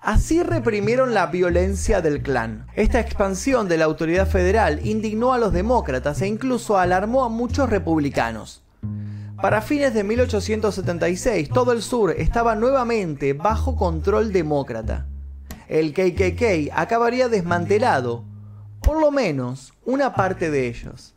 Así 0.00 0.42
reprimieron 0.42 1.14
la 1.14 1.26
violencia 1.26 2.00
del 2.00 2.24
clan. 2.24 2.66
Esta 2.74 2.98
expansión 2.98 3.68
de 3.68 3.76
la 3.76 3.84
autoridad 3.84 4.26
federal 4.26 4.84
indignó 4.84 5.32
a 5.32 5.38
los 5.38 5.52
demócratas 5.52 6.20
e 6.22 6.26
incluso 6.26 6.76
alarmó 6.76 7.22
a 7.22 7.28
muchos 7.28 7.70
republicanos. 7.70 8.64
Para 9.42 9.62
fines 9.62 9.94
de 9.94 10.04
1876, 10.04 11.48
todo 11.48 11.72
el 11.72 11.80
sur 11.80 12.10
estaba 12.10 12.54
nuevamente 12.54 13.32
bajo 13.32 13.74
control 13.74 14.34
demócrata. 14.34 15.06
El 15.66 15.94
KKK 15.94 16.70
acabaría 16.74 17.30
desmantelado, 17.30 18.26
por 18.82 19.00
lo 19.00 19.10
menos 19.10 19.72
una 19.86 20.14
parte 20.14 20.50
de 20.50 20.68
ellos. 20.68 21.14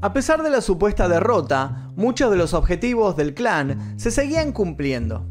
A 0.00 0.12
pesar 0.12 0.42
de 0.42 0.50
la 0.50 0.62
supuesta 0.62 1.08
derrota, 1.08 1.92
muchos 1.94 2.28
de 2.32 2.36
los 2.36 2.54
objetivos 2.54 3.16
del 3.16 3.32
clan 3.32 3.94
se 3.96 4.10
seguían 4.10 4.50
cumpliendo. 4.50 5.24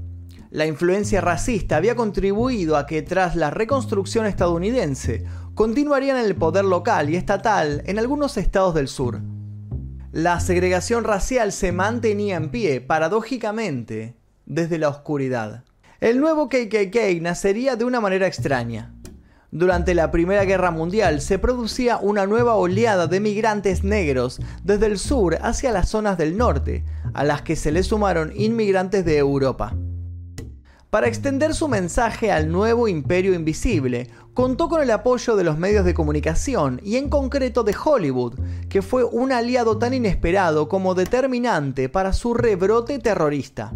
La 0.49 0.65
influencia 0.65 1.19
racista 1.19 1.75
había 1.75 1.97
contribuido 1.97 2.77
a 2.77 2.85
que 2.85 3.01
tras 3.01 3.35
la 3.35 3.49
reconstrucción 3.49 4.27
estadounidense 4.27 5.25
continuarían 5.55 6.15
el 6.15 6.37
poder 6.37 6.63
local 6.63 7.09
y 7.09 7.17
estatal 7.17 7.83
en 7.85 7.99
algunos 7.99 8.37
estados 8.37 8.73
del 8.73 8.87
sur 8.87 9.19
la 10.15 10.39
segregación 10.39 11.03
racial 11.03 11.51
se 11.51 11.73
mantenía 11.73 12.37
en 12.37 12.47
pie, 12.47 12.79
paradójicamente, 12.79 14.15
desde 14.45 14.77
la 14.77 14.87
oscuridad. 14.87 15.65
El 15.99 16.21
nuevo 16.21 16.47
KKK 16.47 17.19
nacería 17.19 17.75
de 17.75 17.83
una 17.83 17.99
manera 17.99 18.25
extraña. 18.25 18.93
Durante 19.51 19.93
la 19.93 20.11
Primera 20.11 20.45
Guerra 20.45 20.71
Mundial 20.71 21.19
se 21.19 21.37
producía 21.37 21.97
una 21.97 22.25
nueva 22.27 22.55
oleada 22.55 23.07
de 23.07 23.19
migrantes 23.19 23.83
negros 23.83 24.39
desde 24.63 24.85
el 24.85 24.99
sur 24.99 25.37
hacia 25.41 25.73
las 25.73 25.89
zonas 25.89 26.17
del 26.17 26.37
norte, 26.37 26.85
a 27.13 27.25
las 27.25 27.41
que 27.41 27.57
se 27.57 27.73
le 27.73 27.83
sumaron 27.83 28.31
inmigrantes 28.37 29.03
de 29.03 29.17
Europa. 29.17 29.75
Para 30.95 31.09
extender 31.09 31.53
su 31.53 31.67
mensaje 31.67 32.31
al 32.31 32.49
nuevo 32.49 32.87
imperio 32.87 33.33
invisible, 33.33 34.07
contó 34.33 34.69
con 34.69 34.81
el 34.81 34.89
apoyo 34.91 35.35
de 35.35 35.43
los 35.43 35.57
medios 35.57 35.83
de 35.83 35.93
comunicación 35.93 36.79
y 36.85 36.95
en 36.95 37.09
concreto 37.09 37.65
de 37.65 37.75
Hollywood, 37.75 38.39
que 38.69 38.81
fue 38.81 39.03
un 39.03 39.33
aliado 39.33 39.77
tan 39.77 39.93
inesperado 39.93 40.69
como 40.69 40.95
determinante 40.95 41.89
para 41.89 42.13
su 42.13 42.33
rebrote 42.33 42.97
terrorista. 42.99 43.73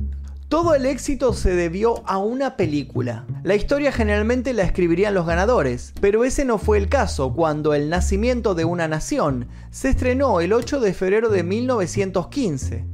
Todo 0.48 0.76
el 0.76 0.86
éxito 0.86 1.34
se 1.34 1.54
debió 1.56 2.08
a 2.08 2.20
una 2.20 2.56
película. 2.56 3.26
La 3.44 3.56
historia 3.56 3.92
generalmente 3.92 4.54
la 4.54 4.64
escribirían 4.64 5.14
los 5.14 5.26
ganadores, 5.26 5.92
pero 6.00 6.24
ese 6.24 6.46
no 6.46 6.58
fue 6.58 6.78
el 6.78 6.88
caso 6.88 7.34
cuando 7.34 7.74
El 7.74 7.90
nacimiento 7.90 8.56
de 8.56 8.64
una 8.64 8.88
nación 8.88 9.50
se 9.72 9.90
estrenó 9.90 10.40
el 10.40 10.54
8 10.54 10.80
de 10.80 10.94
febrero 10.94 11.28
de 11.28 11.44
1915. 11.44 12.86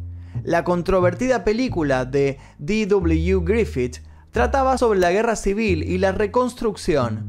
La 0.43 0.63
controvertida 0.63 1.43
película 1.43 2.05
de 2.05 2.39
D.W. 2.57 3.41
Griffith 3.43 3.97
trataba 4.35 4.77
sobre 4.77 4.99
la 4.99 5.13
guerra 5.13 5.37
civil 5.37 5.81
y 5.81 5.97
la 5.97 6.11
reconstrucción. 6.11 7.23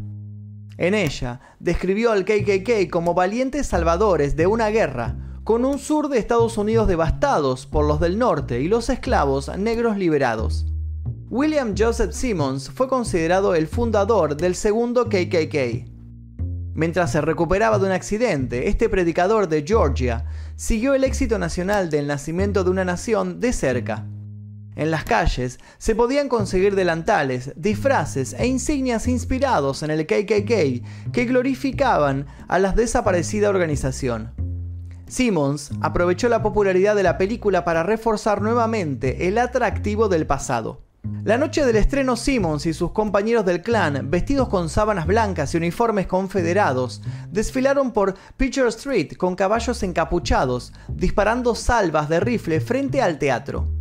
En 0.77 0.93
ella, 0.93 1.41
describió 1.61 2.11
al 2.11 2.25
KKK 2.25 2.91
como 2.91 3.15
valientes 3.15 3.69
salvadores 3.69 4.35
de 4.35 4.49
una 4.49 4.71
guerra, 4.71 5.15
con 5.45 5.65
un 5.65 5.79
sur 5.79 6.09
de 6.09 6.19
Estados 6.19 6.59
Unidos 6.59 6.89
devastados 6.89 7.65
por 7.67 7.87
los 7.87 8.01
del 8.01 8.19
norte 8.19 8.61
y 8.61 8.67
los 8.67 8.91
esclavos 8.91 9.57
negros 9.57 9.97
liberados. 9.97 10.67
William 11.31 11.77
Joseph 11.79 12.11
Simmons 12.11 12.71
fue 12.71 12.89
considerado 12.89 13.55
el 13.55 13.69
fundador 13.69 14.37
del 14.37 14.57
segundo 14.57 15.05
KKK. 15.05 15.89
Mientras 16.75 17.13
se 17.13 17.21
recuperaba 17.21 17.79
de 17.79 17.87
un 17.87 17.93
accidente, 17.93 18.67
este 18.67 18.89
predicador 18.89 19.47
de 19.47 19.65
Georgia 19.65 20.25
siguió 20.57 20.93
el 20.93 21.05
éxito 21.05 21.39
nacional 21.39 21.89
del 21.89 22.09
nacimiento 22.09 22.65
de 22.65 22.71
una 22.71 22.85
nación 22.85 23.39
de 23.39 23.53
cerca. 23.53 24.09
En 24.77 24.91
las 24.91 25.05
calles 25.05 25.59
se 25.79 25.95
podían 25.95 26.29
conseguir 26.29 26.75
delantales, 26.75 27.53
disfraces 27.57 28.35
e 28.39 28.47
insignias 28.47 29.09
inspirados 29.09 29.83
en 29.83 29.91
el 29.91 30.07
KKK 30.07 31.11
que 31.13 31.25
glorificaban 31.25 32.27
a 32.47 32.59
la 32.59 32.73
desaparecida 32.73 33.49
organización. 33.49 34.35
Simmons 35.09 35.71
aprovechó 35.81 36.29
la 36.29 36.43
popularidad 36.43 36.95
de 36.95 37.05
la 37.05 37.17
película 37.17 37.65
para 37.65 37.85
reforzar 37.85 38.43
nuevamente 38.43 39.29
el 39.29 39.39
atractivo 39.39 40.09
del 40.09 40.27
pasado. 40.27 40.83
La 41.25 41.39
noche 41.39 41.65
del 41.65 41.77
estreno 41.77 42.17
Simmons 42.17 42.67
y 42.67 42.75
sus 42.75 42.91
compañeros 42.91 43.47
del 43.47 43.63
clan, 43.63 44.11
vestidos 44.11 44.49
con 44.49 44.69
sábanas 44.69 45.07
blancas 45.07 45.55
y 45.55 45.57
uniformes 45.57 46.07
confederados, 46.07 47.01
desfilaron 47.31 47.93
por 47.93 48.15
Pitcher 48.37 48.67
Street 48.67 49.17
con 49.17 49.37
caballos 49.37 49.83
encapuchados, 49.83 50.73
disparando 50.89 51.55
salvas 51.55 52.09
de 52.09 52.21
rifle 52.21 52.61
frente 52.61 53.01
al 53.01 53.19
teatro. 53.19 53.76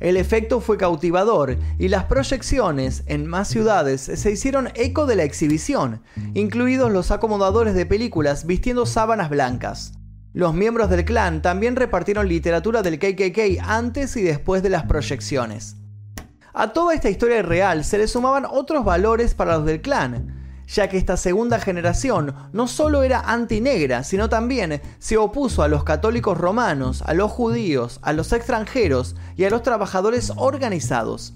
El 0.00 0.16
efecto 0.16 0.60
fue 0.60 0.76
cautivador 0.76 1.56
y 1.78 1.88
las 1.88 2.04
proyecciones 2.04 3.04
en 3.06 3.26
más 3.26 3.48
ciudades 3.48 4.00
se 4.00 4.30
hicieron 4.30 4.70
eco 4.74 5.06
de 5.06 5.16
la 5.16 5.24
exhibición, 5.24 6.02
incluidos 6.34 6.92
los 6.92 7.10
acomodadores 7.10 7.74
de 7.74 7.86
películas 7.86 8.46
vistiendo 8.46 8.86
sábanas 8.86 9.30
blancas. 9.30 9.92
Los 10.32 10.52
miembros 10.52 10.90
del 10.90 11.04
clan 11.04 11.42
también 11.42 11.76
repartieron 11.76 12.28
literatura 12.28 12.82
del 12.82 12.98
KKK 12.98 13.60
antes 13.62 14.16
y 14.16 14.22
después 14.22 14.62
de 14.62 14.70
las 14.70 14.82
proyecciones. 14.82 15.76
A 16.52 16.72
toda 16.72 16.94
esta 16.94 17.10
historia 17.10 17.42
real 17.42 17.84
se 17.84 17.98
le 17.98 18.08
sumaban 18.08 18.44
otros 18.44 18.84
valores 18.84 19.34
para 19.34 19.56
los 19.56 19.66
del 19.66 19.80
clan, 19.80 20.43
ya 20.66 20.88
que 20.88 20.96
esta 20.96 21.16
segunda 21.16 21.58
generación 21.58 22.34
no 22.52 22.66
solo 22.66 23.02
era 23.02 23.20
antinegra, 23.20 24.04
sino 24.04 24.28
también 24.28 24.80
se 24.98 25.16
opuso 25.16 25.62
a 25.62 25.68
los 25.68 25.84
católicos 25.84 26.38
romanos, 26.38 27.02
a 27.06 27.14
los 27.14 27.30
judíos, 27.30 27.98
a 28.02 28.12
los 28.12 28.32
extranjeros 28.32 29.16
y 29.36 29.44
a 29.44 29.50
los 29.50 29.62
trabajadores 29.62 30.32
organizados. 30.36 31.34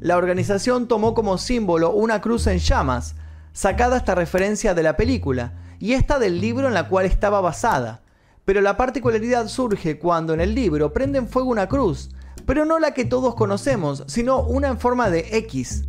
La 0.00 0.16
organización 0.16 0.86
tomó 0.86 1.14
como 1.14 1.38
símbolo 1.38 1.90
una 1.90 2.20
cruz 2.20 2.46
en 2.46 2.58
llamas, 2.58 3.16
sacada 3.52 3.96
esta 3.96 4.14
referencia 4.14 4.74
de 4.74 4.82
la 4.82 4.96
película, 4.96 5.54
y 5.80 5.94
esta 5.94 6.18
del 6.18 6.40
libro 6.40 6.68
en 6.68 6.74
la 6.74 6.88
cual 6.88 7.06
estaba 7.06 7.40
basada. 7.40 8.02
Pero 8.44 8.60
la 8.60 8.76
particularidad 8.76 9.48
surge 9.48 9.98
cuando 9.98 10.34
en 10.34 10.40
el 10.40 10.54
libro 10.54 10.92
prenden 10.92 11.28
fuego 11.28 11.50
una 11.50 11.68
cruz, 11.68 12.10
pero 12.46 12.64
no 12.64 12.78
la 12.78 12.94
que 12.94 13.04
todos 13.04 13.34
conocemos, 13.34 14.04
sino 14.06 14.42
una 14.42 14.68
en 14.68 14.78
forma 14.78 15.10
de 15.10 15.36
X. 15.38 15.84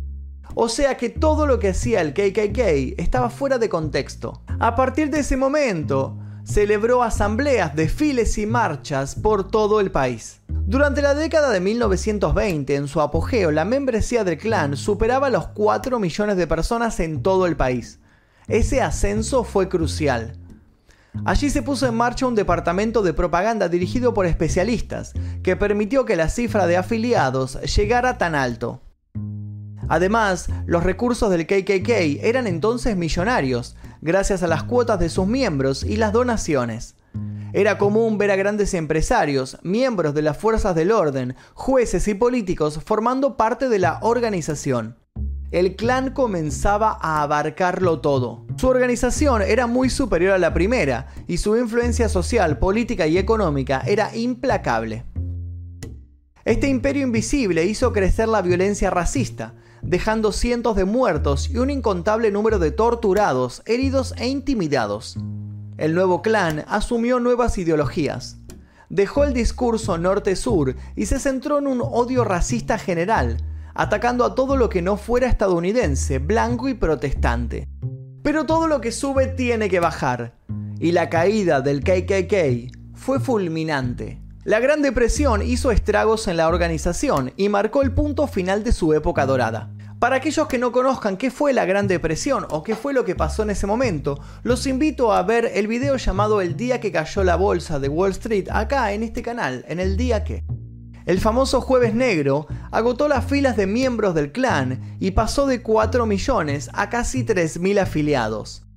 O 0.54 0.68
sea 0.68 0.96
que 0.96 1.08
todo 1.08 1.46
lo 1.46 1.58
que 1.58 1.68
hacía 1.68 2.00
el 2.00 2.12
KKK 2.12 2.98
estaba 3.00 3.30
fuera 3.30 3.58
de 3.58 3.68
contexto. 3.68 4.42
A 4.58 4.74
partir 4.74 5.10
de 5.10 5.20
ese 5.20 5.36
momento, 5.36 6.18
celebró 6.44 7.02
asambleas, 7.02 7.74
desfiles 7.76 8.36
y 8.38 8.46
marchas 8.46 9.14
por 9.14 9.48
todo 9.48 9.80
el 9.80 9.90
país. 9.90 10.40
Durante 10.48 11.02
la 11.02 11.14
década 11.14 11.50
de 11.50 11.60
1920, 11.60 12.74
en 12.74 12.88
su 12.88 13.00
apogeo, 13.00 13.50
la 13.50 13.64
membresía 13.64 14.24
del 14.24 14.38
clan 14.38 14.76
superaba 14.76 15.30
los 15.30 15.48
4 15.48 15.98
millones 15.98 16.36
de 16.36 16.46
personas 16.46 17.00
en 17.00 17.22
todo 17.22 17.46
el 17.46 17.56
país. 17.56 18.00
Ese 18.48 18.82
ascenso 18.82 19.44
fue 19.44 19.68
crucial. 19.68 20.36
Allí 21.24 21.50
se 21.50 21.62
puso 21.62 21.86
en 21.86 21.94
marcha 21.94 22.26
un 22.26 22.34
departamento 22.34 23.02
de 23.02 23.12
propaganda 23.12 23.68
dirigido 23.68 24.14
por 24.14 24.26
especialistas, 24.26 25.12
que 25.42 25.56
permitió 25.56 26.04
que 26.04 26.16
la 26.16 26.28
cifra 26.28 26.66
de 26.66 26.76
afiliados 26.76 27.60
llegara 27.76 28.16
tan 28.18 28.34
alto. 28.34 28.80
Además, 29.90 30.46
los 30.66 30.84
recursos 30.84 31.30
del 31.30 31.48
KKK 31.48 32.22
eran 32.22 32.46
entonces 32.46 32.96
millonarios, 32.96 33.76
gracias 34.00 34.44
a 34.44 34.46
las 34.46 34.62
cuotas 34.62 35.00
de 35.00 35.08
sus 35.08 35.26
miembros 35.26 35.82
y 35.82 35.96
las 35.96 36.12
donaciones. 36.12 36.94
Era 37.52 37.76
común 37.76 38.16
ver 38.16 38.30
a 38.30 38.36
grandes 38.36 38.72
empresarios, 38.74 39.58
miembros 39.64 40.14
de 40.14 40.22
las 40.22 40.38
fuerzas 40.38 40.76
del 40.76 40.92
orden, 40.92 41.34
jueces 41.54 42.06
y 42.06 42.14
políticos 42.14 42.78
formando 42.84 43.36
parte 43.36 43.68
de 43.68 43.80
la 43.80 43.98
organización. 44.02 44.96
El 45.50 45.74
clan 45.74 46.12
comenzaba 46.12 46.96
a 47.00 47.22
abarcarlo 47.22 48.00
todo. 48.00 48.46
Su 48.58 48.68
organización 48.68 49.42
era 49.42 49.66
muy 49.66 49.90
superior 49.90 50.34
a 50.34 50.38
la 50.38 50.54
primera 50.54 51.08
y 51.26 51.38
su 51.38 51.56
influencia 51.56 52.08
social, 52.08 52.60
política 52.60 53.08
y 53.08 53.18
económica 53.18 53.82
era 53.84 54.14
implacable. 54.14 55.02
Este 56.44 56.68
imperio 56.68 57.02
invisible 57.02 57.64
hizo 57.64 57.92
crecer 57.92 58.28
la 58.28 58.40
violencia 58.40 58.90
racista, 58.90 59.54
dejando 59.82 60.32
cientos 60.32 60.76
de 60.76 60.84
muertos 60.84 61.50
y 61.50 61.58
un 61.58 61.70
incontable 61.70 62.30
número 62.30 62.58
de 62.58 62.70
torturados, 62.70 63.62
heridos 63.66 64.14
e 64.18 64.28
intimidados. 64.28 65.16
El 65.76 65.94
nuevo 65.94 66.22
clan 66.22 66.64
asumió 66.68 67.20
nuevas 67.20 67.56
ideologías. 67.58 68.36
Dejó 68.88 69.24
el 69.24 69.32
discurso 69.32 69.98
norte-sur 69.98 70.76
y 70.96 71.06
se 71.06 71.18
centró 71.18 71.58
en 71.58 71.66
un 71.66 71.80
odio 71.80 72.24
racista 72.24 72.78
general, 72.78 73.38
atacando 73.74 74.24
a 74.24 74.34
todo 74.34 74.56
lo 74.56 74.68
que 74.68 74.82
no 74.82 74.96
fuera 74.96 75.28
estadounidense, 75.28 76.18
blanco 76.18 76.68
y 76.68 76.74
protestante. 76.74 77.68
Pero 78.22 78.44
todo 78.44 78.66
lo 78.68 78.80
que 78.80 78.92
sube 78.92 79.26
tiene 79.28 79.70
que 79.70 79.80
bajar, 79.80 80.34
y 80.78 80.92
la 80.92 81.08
caída 81.08 81.60
del 81.60 81.82
KKK 81.82 82.76
fue 82.94 83.20
fulminante. 83.20 84.19
La 84.44 84.58
Gran 84.58 84.80
Depresión 84.80 85.42
hizo 85.42 85.70
estragos 85.70 86.26
en 86.26 86.38
la 86.38 86.48
organización 86.48 87.34
y 87.36 87.50
marcó 87.50 87.82
el 87.82 87.92
punto 87.92 88.26
final 88.26 88.64
de 88.64 88.72
su 88.72 88.94
época 88.94 89.26
dorada. 89.26 89.70
Para 89.98 90.16
aquellos 90.16 90.48
que 90.48 90.56
no 90.56 90.72
conozcan 90.72 91.18
qué 91.18 91.30
fue 91.30 91.52
la 91.52 91.66
Gran 91.66 91.86
Depresión 91.86 92.46
o 92.48 92.62
qué 92.62 92.74
fue 92.74 92.94
lo 92.94 93.04
que 93.04 93.14
pasó 93.14 93.42
en 93.42 93.50
ese 93.50 93.66
momento, 93.66 94.18
los 94.42 94.66
invito 94.66 95.12
a 95.12 95.22
ver 95.24 95.50
el 95.52 95.66
video 95.66 95.98
llamado 95.98 96.40
El 96.40 96.56
día 96.56 96.80
que 96.80 96.90
cayó 96.90 97.22
la 97.22 97.36
bolsa 97.36 97.78
de 97.80 97.90
Wall 97.90 98.12
Street 98.12 98.48
acá 98.50 98.94
en 98.94 99.02
este 99.02 99.20
canal, 99.20 99.62
en 99.68 99.78
el 99.78 99.98
día 99.98 100.24
que. 100.24 100.42
El 101.04 101.20
famoso 101.20 101.60
Jueves 101.60 101.94
Negro 101.94 102.46
agotó 102.70 103.08
las 103.08 103.26
filas 103.26 103.58
de 103.58 103.66
miembros 103.66 104.14
del 104.14 104.32
clan 104.32 104.96
y 105.00 105.10
pasó 105.10 105.46
de 105.46 105.60
4 105.60 106.06
millones 106.06 106.70
a 106.72 106.88
casi 106.88 107.26
3.000 107.26 107.78
afiliados. 107.78 108.69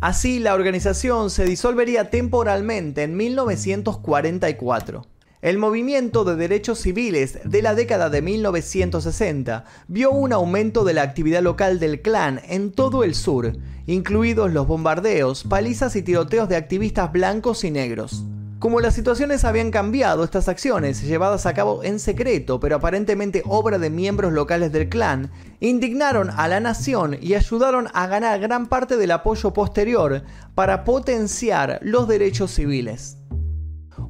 Así, 0.00 0.38
la 0.38 0.54
organización 0.54 1.28
se 1.28 1.44
disolvería 1.44 2.08
temporalmente 2.08 3.02
en 3.02 3.18
1944. 3.18 5.06
El 5.42 5.58
movimiento 5.58 6.24
de 6.24 6.36
derechos 6.36 6.78
civiles 6.78 7.38
de 7.44 7.60
la 7.60 7.74
década 7.74 8.08
de 8.08 8.22
1960 8.22 9.66
vio 9.88 10.10
un 10.10 10.32
aumento 10.32 10.84
de 10.84 10.94
la 10.94 11.02
actividad 11.02 11.42
local 11.42 11.78
del 11.80 12.00
clan 12.00 12.40
en 12.48 12.72
todo 12.72 13.04
el 13.04 13.14
sur, 13.14 13.52
incluidos 13.86 14.50
los 14.50 14.66
bombardeos, 14.66 15.44
palizas 15.44 15.94
y 15.96 16.02
tiroteos 16.02 16.48
de 16.48 16.56
activistas 16.56 17.12
blancos 17.12 17.64
y 17.64 17.70
negros. 17.70 18.24
Como 18.60 18.80
las 18.80 18.94
situaciones 18.94 19.46
habían 19.46 19.70
cambiado, 19.70 20.22
estas 20.22 20.46
acciones, 20.46 21.00
llevadas 21.00 21.46
a 21.46 21.54
cabo 21.54 21.82
en 21.82 21.98
secreto, 21.98 22.60
pero 22.60 22.76
aparentemente 22.76 23.42
obra 23.46 23.78
de 23.78 23.88
miembros 23.88 24.34
locales 24.34 24.70
del 24.70 24.90
clan, 24.90 25.30
indignaron 25.60 26.28
a 26.28 26.46
la 26.46 26.60
nación 26.60 27.16
y 27.18 27.32
ayudaron 27.32 27.88
a 27.94 28.06
ganar 28.06 28.38
gran 28.38 28.66
parte 28.66 28.98
del 28.98 29.12
apoyo 29.12 29.54
posterior 29.54 30.24
para 30.54 30.84
potenciar 30.84 31.78
los 31.80 32.06
derechos 32.06 32.50
civiles. 32.50 33.16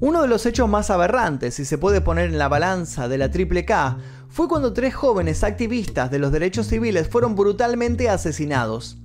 Uno 0.00 0.21
de 0.21 0.26
los 0.26 0.45
hechos 0.47 0.69
más 0.69 0.90
aberrantes, 0.90 1.54
si 1.54 1.64
se 1.64 1.78
puede 1.78 2.00
poner 2.00 2.28
en 2.30 2.38
la 2.38 2.49
balanza 2.49 3.07
de 3.07 3.19
la 3.19 3.30
Triple 3.30 3.64
K, 3.64 3.99
fue 4.28 4.49
cuando 4.49 4.73
tres 4.73 4.97
jóvenes 4.97 5.45
activistas 5.45 6.11
de 6.11 6.19
los 6.19 6.33
derechos 6.33 6.66
civiles 6.66 7.07
fueron 7.09 7.37
brutalmente 7.37 8.09
asesinados. 8.09 8.99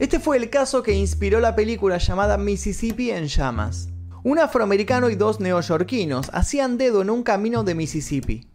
Este 0.00 0.18
fue 0.18 0.38
el 0.38 0.50
caso 0.50 0.82
que 0.82 0.94
inspiró 0.94 1.38
la 1.38 1.54
película 1.54 1.98
llamada 1.98 2.36
Mississippi 2.36 3.12
en 3.12 3.28
llamas. 3.28 3.90
Un 4.28 4.38
afroamericano 4.38 5.08
y 5.08 5.14
dos 5.14 5.40
neoyorquinos 5.40 6.28
hacían 6.34 6.76
dedo 6.76 7.00
en 7.00 7.08
un 7.08 7.22
camino 7.22 7.64
de 7.64 7.74
Mississippi. 7.74 8.46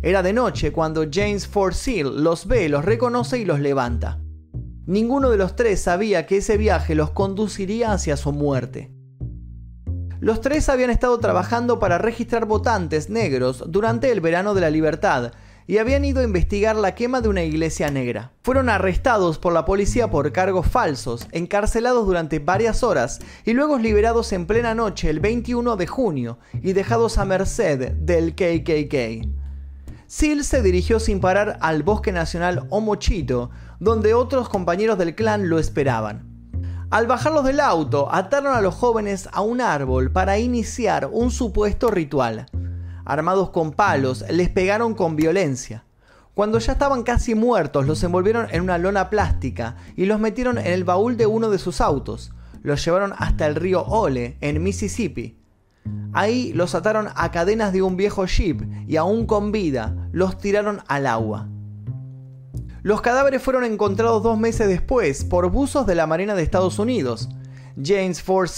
Era 0.00 0.22
de 0.22 0.32
noche 0.32 0.70
cuando 0.70 1.04
James 1.12 1.48
Ford 1.48 1.74
Seal 1.74 2.22
los 2.22 2.46
ve, 2.46 2.68
los 2.68 2.84
reconoce 2.84 3.36
y 3.36 3.44
los 3.44 3.58
levanta. 3.58 4.20
Ninguno 4.86 5.30
de 5.30 5.36
los 5.36 5.56
tres 5.56 5.80
sabía 5.80 6.26
que 6.26 6.36
ese 6.36 6.56
viaje 6.56 6.94
los 6.94 7.10
conduciría 7.10 7.90
hacia 7.90 8.16
su 8.16 8.30
muerte. 8.30 8.92
Los 10.20 10.40
tres 10.40 10.68
habían 10.68 10.90
estado 10.90 11.18
trabajando 11.18 11.80
para 11.80 11.98
registrar 11.98 12.44
votantes 12.44 13.10
negros 13.10 13.64
durante 13.66 14.12
el 14.12 14.20
verano 14.20 14.54
de 14.54 14.60
la 14.60 14.70
libertad 14.70 15.32
y 15.66 15.78
habían 15.78 16.04
ido 16.04 16.20
a 16.20 16.24
investigar 16.24 16.76
la 16.76 16.94
quema 16.94 17.20
de 17.20 17.28
una 17.28 17.42
iglesia 17.42 17.90
negra. 17.90 18.32
Fueron 18.42 18.68
arrestados 18.68 19.38
por 19.38 19.52
la 19.52 19.64
policía 19.64 20.10
por 20.10 20.32
cargos 20.32 20.66
falsos, 20.66 21.26
encarcelados 21.32 22.06
durante 22.06 22.38
varias 22.38 22.82
horas 22.82 23.18
y 23.44 23.52
luego 23.52 23.78
liberados 23.78 24.32
en 24.32 24.46
plena 24.46 24.74
noche 24.74 25.10
el 25.10 25.20
21 25.20 25.76
de 25.76 25.86
junio 25.86 26.38
y 26.62 26.72
dejados 26.72 27.18
a 27.18 27.24
merced 27.24 27.92
del 27.92 28.34
KKK. 28.34 29.28
Seal 30.06 30.44
se 30.44 30.62
dirigió 30.62 31.00
sin 31.00 31.20
parar 31.20 31.58
al 31.60 31.82
bosque 31.82 32.12
nacional 32.12 32.66
Omochito, 32.70 33.50
donde 33.80 34.14
otros 34.14 34.48
compañeros 34.48 34.98
del 34.98 35.16
clan 35.16 35.48
lo 35.48 35.58
esperaban. 35.58 36.32
Al 36.90 37.08
bajarlos 37.08 37.44
del 37.44 37.58
auto, 37.58 38.08
ataron 38.14 38.54
a 38.54 38.60
los 38.60 38.76
jóvenes 38.76 39.28
a 39.32 39.40
un 39.40 39.60
árbol 39.60 40.12
para 40.12 40.38
iniciar 40.38 41.10
un 41.10 41.32
supuesto 41.32 41.90
ritual 41.90 42.46
armados 43.06 43.50
con 43.50 43.72
palos, 43.72 44.24
les 44.28 44.50
pegaron 44.50 44.94
con 44.94 45.16
violencia. 45.16 45.84
Cuando 46.34 46.58
ya 46.58 46.72
estaban 46.72 47.02
casi 47.02 47.34
muertos, 47.34 47.86
los 47.86 48.02
envolvieron 48.04 48.48
en 48.50 48.60
una 48.60 48.76
lona 48.76 49.08
plástica 49.08 49.76
y 49.96 50.04
los 50.04 50.20
metieron 50.20 50.58
en 50.58 50.66
el 50.66 50.84
baúl 50.84 51.16
de 51.16 51.24
uno 51.24 51.48
de 51.48 51.58
sus 51.58 51.80
autos. 51.80 52.32
Los 52.62 52.84
llevaron 52.84 53.14
hasta 53.16 53.46
el 53.46 53.54
río 53.54 53.82
Ole, 53.84 54.36
en 54.42 54.62
Mississippi. 54.62 55.38
Ahí 56.12 56.52
los 56.52 56.74
ataron 56.74 57.08
a 57.14 57.30
cadenas 57.30 57.72
de 57.72 57.80
un 57.80 57.96
viejo 57.96 58.26
jeep 58.26 58.62
y 58.86 58.96
aún 58.96 59.24
con 59.24 59.52
vida 59.52 60.08
los 60.12 60.36
tiraron 60.36 60.82
al 60.88 61.06
agua. 61.06 61.48
Los 62.82 63.00
cadáveres 63.00 63.42
fueron 63.42 63.64
encontrados 63.64 64.22
dos 64.22 64.38
meses 64.38 64.68
después 64.68 65.24
por 65.24 65.50
buzos 65.50 65.86
de 65.86 65.94
la 65.94 66.06
Marina 66.06 66.34
de 66.34 66.42
Estados 66.42 66.78
Unidos. 66.78 67.28
James 67.82 68.22
Ford 68.22 68.48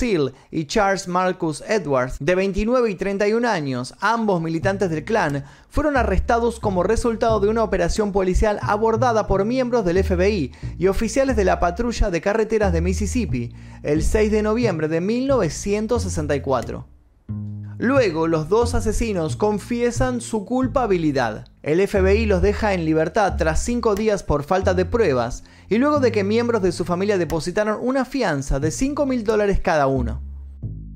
y 0.51 0.65
Charles 0.67 1.09
Marcus 1.09 1.63
Edwards, 1.67 2.17
de 2.21 2.35
29 2.35 2.91
y 2.91 2.95
31 2.95 3.49
años, 3.49 3.95
ambos 4.01 4.41
militantes 4.41 4.91
del 4.91 5.05
clan, 5.05 5.45
fueron 5.69 5.97
arrestados 5.97 6.61
como 6.61 6.83
resultado 6.83 7.41
de 7.41 7.49
una 7.49 7.63
operación 7.63 8.13
policial 8.13 8.59
abordada 8.63 9.27
por 9.27 9.45
miembros 9.45 9.85
del 9.85 10.03
FBI 10.03 10.53
y 10.79 10.87
oficiales 10.87 11.37
de 11.37 11.45
la 11.45 11.61
patrulla 11.61 12.11
de 12.11 12.21
carreteras 12.21 12.73
de 12.73 12.81
Mississippi 12.81 13.55
el 13.83 14.03
6 14.03 14.31
de 14.31 14.43
noviembre 14.43 14.89
de 14.89 15.01
1964. 15.01 16.98
Luego, 17.79 18.27
los 18.27 18.49
dos 18.49 18.75
asesinos 18.75 19.37
confiesan 19.37 20.21
su 20.21 20.45
culpabilidad. 20.45 21.47
El 21.63 21.87
FBI 21.87 22.27
los 22.27 22.43
deja 22.43 22.75
en 22.75 22.85
libertad 22.85 23.37
tras 23.39 23.63
cinco 23.63 23.95
días 23.95 24.25
por 24.25 24.43
falta 24.43 24.75
de 24.75 24.85
pruebas 24.85 25.45
y 25.69 25.79
luego 25.79 26.01
de 26.01 26.11
que 26.11 26.25
miembros 26.25 26.61
de 26.61 26.73
su 26.73 26.85
familia 26.85 27.19
depositaron 27.19 27.79
una 27.81 28.05
fianza 28.05 28.59
de 28.59 28.73
5 28.73 29.07
mil 29.07 29.23
dólares 29.23 29.61
cada 29.61 29.87
uno. 29.87 30.21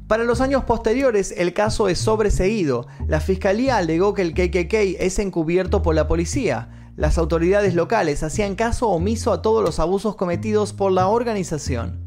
Para 0.09 0.25
los 0.25 0.40
años 0.40 0.64
posteriores, 0.64 1.33
el 1.37 1.55
caso 1.55 1.88
es 1.88 1.99
sobreseído. 1.99 2.88
La 3.07 3.21
fiscalía 3.21 3.77
alegó 3.77 4.12
que 4.12 4.23
el 4.23 4.35
KKK 4.35 4.99
es 4.99 5.21
encubierto 5.21 5.83
por 5.83 5.95
la 5.95 6.09
policía. 6.09 6.90
Las 6.97 7.16
autoridades 7.16 7.77
locales 7.77 8.25
hacían 8.25 8.57
caso 8.57 8.88
omiso 8.88 9.33
a 9.33 9.40
todos 9.40 9.62
los 9.62 9.79
abusos 9.79 10.16
cometidos 10.16 10.73
por 10.73 10.90
la 10.90 11.07
organización. 11.07 12.01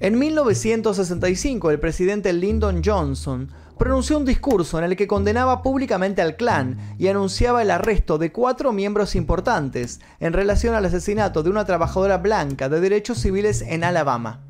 En 0.00 0.18
1965, 0.18 1.70
el 1.70 1.78
presidente 1.78 2.32
Lyndon 2.32 2.82
Johnson 2.84 3.52
pronunció 3.78 4.18
un 4.18 4.24
discurso 4.24 4.78
en 4.78 4.84
el 4.84 4.96
que 4.96 5.06
condenaba 5.06 5.62
públicamente 5.62 6.22
al 6.22 6.36
clan 6.36 6.78
y 6.98 7.08
anunciaba 7.08 7.62
el 7.62 7.70
arresto 7.70 8.18
de 8.18 8.32
cuatro 8.32 8.72
miembros 8.72 9.14
importantes 9.14 10.00
en 10.20 10.32
relación 10.32 10.74
al 10.74 10.84
asesinato 10.84 11.42
de 11.42 11.50
una 11.50 11.64
trabajadora 11.64 12.18
blanca 12.18 12.68
de 12.68 12.80
derechos 12.80 13.18
civiles 13.18 13.62
en 13.62 13.84
Alabama. 13.84 14.44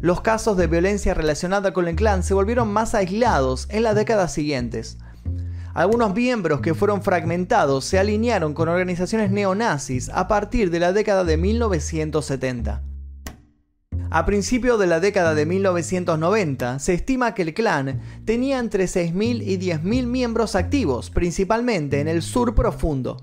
Los 0.00 0.20
casos 0.20 0.56
de 0.56 0.66
violencia 0.68 1.14
relacionada 1.14 1.72
con 1.72 1.88
el 1.88 1.96
clan 1.96 2.22
se 2.22 2.34
volvieron 2.34 2.72
más 2.72 2.94
aislados 2.94 3.66
en 3.70 3.82
las 3.82 3.94
décadas 3.94 4.32
siguientes. 4.32 4.98
Algunos 5.74 6.14
miembros 6.14 6.60
que 6.60 6.74
fueron 6.74 7.02
fragmentados 7.02 7.84
se 7.84 7.98
alinearon 7.98 8.54
con 8.54 8.68
organizaciones 8.68 9.30
neonazis 9.30 10.08
a 10.08 10.26
partir 10.26 10.70
de 10.70 10.80
la 10.80 10.92
década 10.92 11.24
de 11.24 11.36
1970. 11.36 12.87
A 14.10 14.24
principios 14.24 14.80
de 14.80 14.86
la 14.86 15.00
década 15.00 15.34
de 15.34 15.44
1990, 15.44 16.78
se 16.78 16.94
estima 16.94 17.34
que 17.34 17.42
el 17.42 17.52
clan 17.52 18.00
tenía 18.24 18.58
entre 18.58 18.84
6.000 18.84 19.42
y 19.42 19.58
10.000 19.58 20.06
miembros 20.06 20.54
activos, 20.54 21.10
principalmente 21.10 22.00
en 22.00 22.08
el 22.08 22.22
sur 22.22 22.54
profundo. 22.54 23.22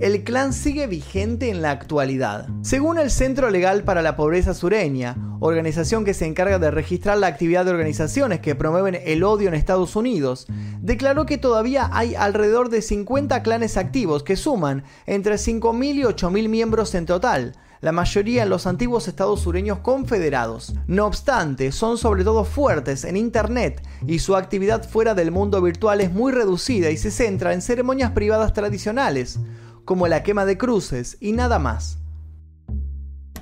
El 0.00 0.22
clan 0.22 0.52
sigue 0.52 0.86
vigente 0.86 1.48
en 1.48 1.62
la 1.62 1.70
actualidad. 1.70 2.46
Según 2.60 2.98
el 2.98 3.10
Centro 3.10 3.48
Legal 3.48 3.84
para 3.84 4.02
la 4.02 4.16
Pobreza 4.16 4.52
Sureña, 4.52 5.16
organización 5.40 6.04
que 6.04 6.12
se 6.12 6.26
encarga 6.26 6.58
de 6.58 6.70
registrar 6.70 7.16
la 7.16 7.26
actividad 7.28 7.64
de 7.64 7.70
organizaciones 7.70 8.40
que 8.40 8.54
promueven 8.54 8.98
el 9.02 9.24
odio 9.24 9.48
en 9.48 9.54
Estados 9.54 9.96
Unidos, 9.96 10.46
declaró 10.82 11.24
que 11.24 11.38
todavía 11.38 11.88
hay 11.92 12.14
alrededor 12.14 12.68
de 12.68 12.82
50 12.82 13.42
clanes 13.42 13.78
activos 13.78 14.22
que 14.22 14.36
suman 14.36 14.84
entre 15.06 15.36
5.000 15.36 15.94
y 15.94 16.02
8.000 16.02 16.48
miembros 16.48 16.94
en 16.94 17.06
total, 17.06 17.54
la 17.82 17.90
mayoría 17.90 18.44
en 18.44 18.48
los 18.48 18.68
antiguos 18.68 19.08
estados 19.08 19.40
sureños 19.40 19.80
confederados. 19.80 20.72
No 20.86 21.04
obstante, 21.04 21.72
son 21.72 21.98
sobre 21.98 22.22
todo 22.22 22.44
fuertes 22.44 23.04
en 23.04 23.16
Internet 23.16 23.82
y 24.06 24.20
su 24.20 24.36
actividad 24.36 24.88
fuera 24.88 25.14
del 25.14 25.32
mundo 25.32 25.60
virtual 25.60 26.00
es 26.00 26.12
muy 26.12 26.30
reducida 26.30 26.90
y 26.90 26.96
se 26.96 27.10
centra 27.10 27.52
en 27.52 27.60
ceremonias 27.60 28.12
privadas 28.12 28.52
tradicionales, 28.52 29.40
como 29.84 30.06
la 30.06 30.22
quema 30.22 30.44
de 30.44 30.56
cruces 30.56 31.16
y 31.20 31.32
nada 31.32 31.58
más. 31.58 31.98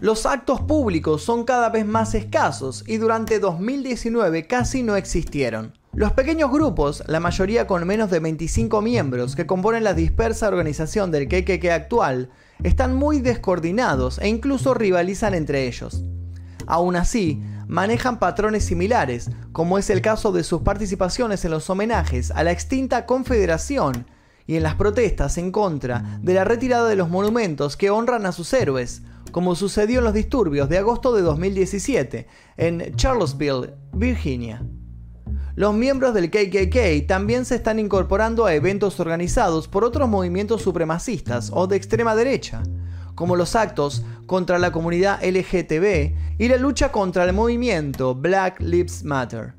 Los 0.00 0.24
actos 0.24 0.62
públicos 0.62 1.22
son 1.22 1.44
cada 1.44 1.68
vez 1.68 1.84
más 1.84 2.14
escasos 2.14 2.82
y 2.86 2.96
durante 2.96 3.40
2019 3.40 4.46
casi 4.46 4.82
no 4.82 4.96
existieron. 4.96 5.74
Los 5.92 6.12
pequeños 6.12 6.50
grupos, 6.50 7.04
la 7.06 7.20
mayoría 7.20 7.66
con 7.66 7.86
menos 7.86 8.10
de 8.10 8.20
25 8.20 8.80
miembros, 8.80 9.36
que 9.36 9.46
componen 9.46 9.84
la 9.84 9.92
dispersa 9.92 10.48
organización 10.48 11.10
del 11.10 11.28
KKK 11.28 11.66
actual, 11.66 12.30
están 12.62 12.94
muy 12.94 13.20
descoordinados 13.20 14.18
e 14.18 14.28
incluso 14.28 14.74
rivalizan 14.74 15.34
entre 15.34 15.66
ellos. 15.66 16.02
Aún 16.66 16.96
así, 16.96 17.42
manejan 17.66 18.18
patrones 18.18 18.64
similares, 18.64 19.30
como 19.52 19.78
es 19.78 19.90
el 19.90 20.02
caso 20.02 20.32
de 20.32 20.44
sus 20.44 20.62
participaciones 20.62 21.44
en 21.44 21.52
los 21.52 21.70
homenajes 21.70 22.30
a 22.32 22.42
la 22.42 22.50
extinta 22.50 23.06
Confederación 23.06 24.06
y 24.46 24.56
en 24.56 24.64
las 24.64 24.74
protestas 24.74 25.38
en 25.38 25.52
contra 25.52 26.18
de 26.20 26.34
la 26.34 26.44
retirada 26.44 26.88
de 26.88 26.96
los 26.96 27.08
monumentos 27.08 27.76
que 27.76 27.90
honran 27.90 28.26
a 28.26 28.32
sus 28.32 28.52
héroes, 28.52 29.02
como 29.30 29.54
sucedió 29.54 29.98
en 29.98 30.04
los 30.04 30.14
disturbios 30.14 30.68
de 30.68 30.78
agosto 30.78 31.14
de 31.14 31.22
2017 31.22 32.26
en 32.56 32.94
Charlottesville, 32.96 33.74
Virginia. 33.92 34.62
Los 35.60 35.74
miembros 35.74 36.14
del 36.14 36.30
KKK 36.30 37.06
también 37.06 37.44
se 37.44 37.56
están 37.56 37.78
incorporando 37.78 38.46
a 38.46 38.54
eventos 38.54 38.98
organizados 38.98 39.68
por 39.68 39.84
otros 39.84 40.08
movimientos 40.08 40.62
supremacistas 40.62 41.50
o 41.52 41.66
de 41.66 41.76
extrema 41.76 42.16
derecha, 42.16 42.62
como 43.14 43.36
los 43.36 43.54
actos 43.54 44.02
contra 44.24 44.58
la 44.58 44.72
comunidad 44.72 45.22
LGTB 45.22 46.38
y 46.38 46.48
la 46.48 46.56
lucha 46.56 46.90
contra 46.90 47.24
el 47.24 47.34
movimiento 47.34 48.14
Black 48.14 48.58
Lives 48.62 49.04
Matter. 49.04 49.52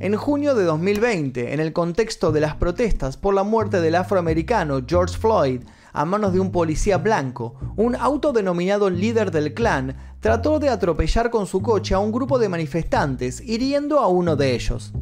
En 0.00 0.16
junio 0.16 0.54
de 0.54 0.64
2020, 0.64 1.52
en 1.52 1.60
el 1.60 1.74
contexto 1.74 2.32
de 2.32 2.40
las 2.40 2.54
protestas 2.54 3.18
por 3.18 3.34
la 3.34 3.42
muerte 3.42 3.82
del 3.82 3.96
afroamericano 3.96 4.80
George 4.88 5.18
Floyd 5.18 5.60
a 5.92 6.06
manos 6.06 6.32
de 6.32 6.40
un 6.40 6.50
policía 6.50 6.96
blanco, 6.96 7.54
un 7.76 7.96
autodenominado 7.96 8.88
líder 8.88 9.30
del 9.30 9.52
clan 9.52 9.94
trató 10.20 10.58
de 10.58 10.70
atropellar 10.70 11.28
con 11.28 11.46
su 11.46 11.60
coche 11.60 11.92
a 11.92 11.98
un 11.98 12.12
grupo 12.12 12.38
de 12.38 12.48
manifestantes, 12.48 13.42
hiriendo 13.42 13.98
a 13.98 14.06
uno 14.06 14.34
de 14.34 14.54
ellos. 14.54 14.94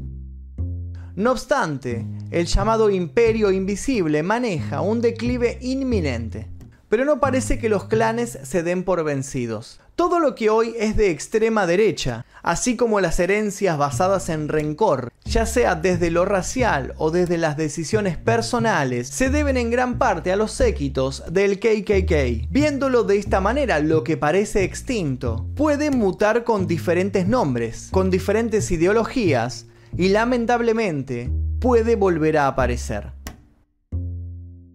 No 1.16 1.32
obstante, 1.32 2.04
el 2.30 2.44
llamado 2.44 2.90
Imperio 2.90 3.50
Invisible 3.50 4.22
maneja 4.22 4.82
un 4.82 5.00
declive 5.00 5.56
inminente. 5.62 6.46
Pero 6.90 7.06
no 7.06 7.20
parece 7.20 7.58
que 7.58 7.70
los 7.70 7.84
clanes 7.84 8.38
se 8.42 8.62
den 8.62 8.84
por 8.84 9.02
vencidos. 9.02 9.80
Todo 9.94 10.20
lo 10.20 10.34
que 10.34 10.50
hoy 10.50 10.74
es 10.78 10.94
de 10.94 11.10
extrema 11.10 11.66
derecha, 11.66 12.26
así 12.42 12.76
como 12.76 13.00
las 13.00 13.18
herencias 13.18 13.78
basadas 13.78 14.28
en 14.28 14.48
rencor, 14.48 15.10
ya 15.24 15.46
sea 15.46 15.74
desde 15.74 16.10
lo 16.10 16.26
racial 16.26 16.92
o 16.98 17.10
desde 17.10 17.38
las 17.38 17.56
decisiones 17.56 18.18
personales, 18.18 19.08
se 19.08 19.30
deben 19.30 19.56
en 19.56 19.70
gran 19.70 19.96
parte 19.96 20.32
a 20.32 20.36
los 20.36 20.52
séquitos 20.52 21.24
del 21.30 21.58
KKK. 21.58 22.46
Viéndolo 22.50 23.04
de 23.04 23.16
esta 23.16 23.40
manera, 23.40 23.80
lo 23.80 24.04
que 24.04 24.18
parece 24.18 24.64
extinto 24.64 25.46
puede 25.56 25.90
mutar 25.90 26.44
con 26.44 26.66
diferentes 26.66 27.26
nombres, 27.26 27.88
con 27.90 28.10
diferentes 28.10 28.70
ideologías, 28.70 29.64
y 29.98 30.08
lamentablemente 30.08 31.30
puede 31.60 31.96
volver 31.96 32.38
a 32.38 32.48
aparecer. 32.48 33.12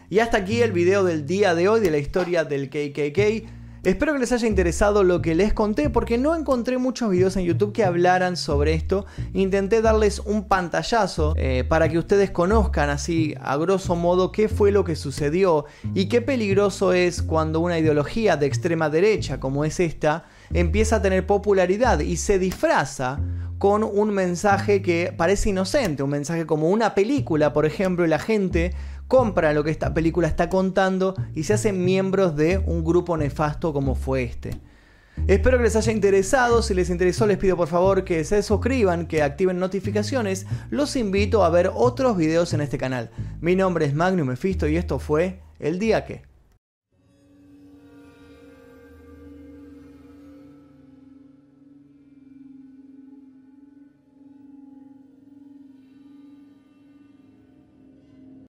Y 0.09 0.19
hasta 0.19 0.37
aquí 0.37 0.61
el 0.61 0.71
video 0.71 1.03
del 1.03 1.25
día 1.25 1.55
de 1.55 1.69
hoy 1.69 1.79
de 1.79 1.91
la 1.91 1.97
historia 1.97 2.43
del 2.43 2.69
KKK. 2.69 3.47
Espero 3.83 4.13
que 4.13 4.19
les 4.19 4.31
haya 4.31 4.47
interesado 4.47 5.03
lo 5.03 5.21
que 5.21 5.33
les 5.33 5.53
conté 5.53 5.89
porque 5.89 6.17
no 6.17 6.35
encontré 6.35 6.77
muchos 6.77 7.09
videos 7.09 7.35
en 7.37 7.45
YouTube 7.45 7.71
que 7.71 7.83
hablaran 7.83 8.35
sobre 8.35 8.73
esto. 8.73 9.05
Intenté 9.33 9.81
darles 9.81 10.19
un 10.19 10.47
pantallazo 10.47 11.33
eh, 11.37 11.63
para 11.67 11.87
que 11.87 11.97
ustedes 11.97 12.29
conozcan 12.29 12.89
así 12.89 13.33
a 13.41 13.57
grosso 13.57 13.95
modo 13.95 14.31
qué 14.31 14.49
fue 14.49 14.71
lo 14.71 14.83
que 14.83 14.95
sucedió 14.95 15.65
y 15.95 16.09
qué 16.09 16.21
peligroso 16.21 16.93
es 16.93 17.23
cuando 17.23 17.59
una 17.59 17.79
ideología 17.79 18.37
de 18.37 18.47
extrema 18.47 18.89
derecha 18.89 19.39
como 19.39 19.65
es 19.65 19.79
esta 19.79 20.25
empieza 20.53 20.97
a 20.97 21.01
tener 21.01 21.25
popularidad 21.25 22.01
y 22.01 22.17
se 22.17 22.37
disfraza 22.37 23.19
con 23.61 23.83
un 23.83 24.09
mensaje 24.09 24.81
que 24.81 25.13
parece 25.15 25.51
inocente, 25.51 26.01
un 26.01 26.09
mensaje 26.09 26.47
como 26.47 26.71
una 26.71 26.95
película, 26.95 27.53
por 27.53 27.67
ejemplo, 27.67 28.03
y 28.03 28.07
la 28.07 28.17
gente 28.17 28.73
compra 29.07 29.53
lo 29.53 29.63
que 29.63 29.69
esta 29.69 29.93
película 29.93 30.27
está 30.27 30.49
contando 30.49 31.13
y 31.35 31.43
se 31.43 31.53
hacen 31.53 31.85
miembros 31.85 32.35
de 32.35 32.57
un 32.57 32.83
grupo 32.83 33.17
nefasto 33.17 33.71
como 33.71 33.93
fue 33.93 34.23
este. 34.23 34.59
Espero 35.27 35.59
que 35.59 35.65
les 35.65 35.75
haya 35.75 35.91
interesado, 35.91 36.63
si 36.63 36.73
les 36.73 36.89
interesó 36.89 37.27
les 37.27 37.37
pido 37.37 37.55
por 37.55 37.67
favor 37.67 38.03
que 38.03 38.23
se 38.23 38.41
suscriban, 38.41 39.05
que 39.05 39.21
activen 39.21 39.59
notificaciones, 39.59 40.47
los 40.71 40.95
invito 40.95 41.43
a 41.43 41.51
ver 41.51 41.69
otros 41.71 42.17
videos 42.17 42.53
en 42.53 42.61
este 42.61 42.79
canal. 42.79 43.11
Mi 43.41 43.55
nombre 43.55 43.85
es 43.85 43.93
Magnum 43.93 44.29
Mephisto 44.29 44.67
y 44.67 44.75
esto 44.75 44.97
fue 44.97 45.39
El 45.59 45.77
Día 45.77 46.03
Que. 46.03 46.30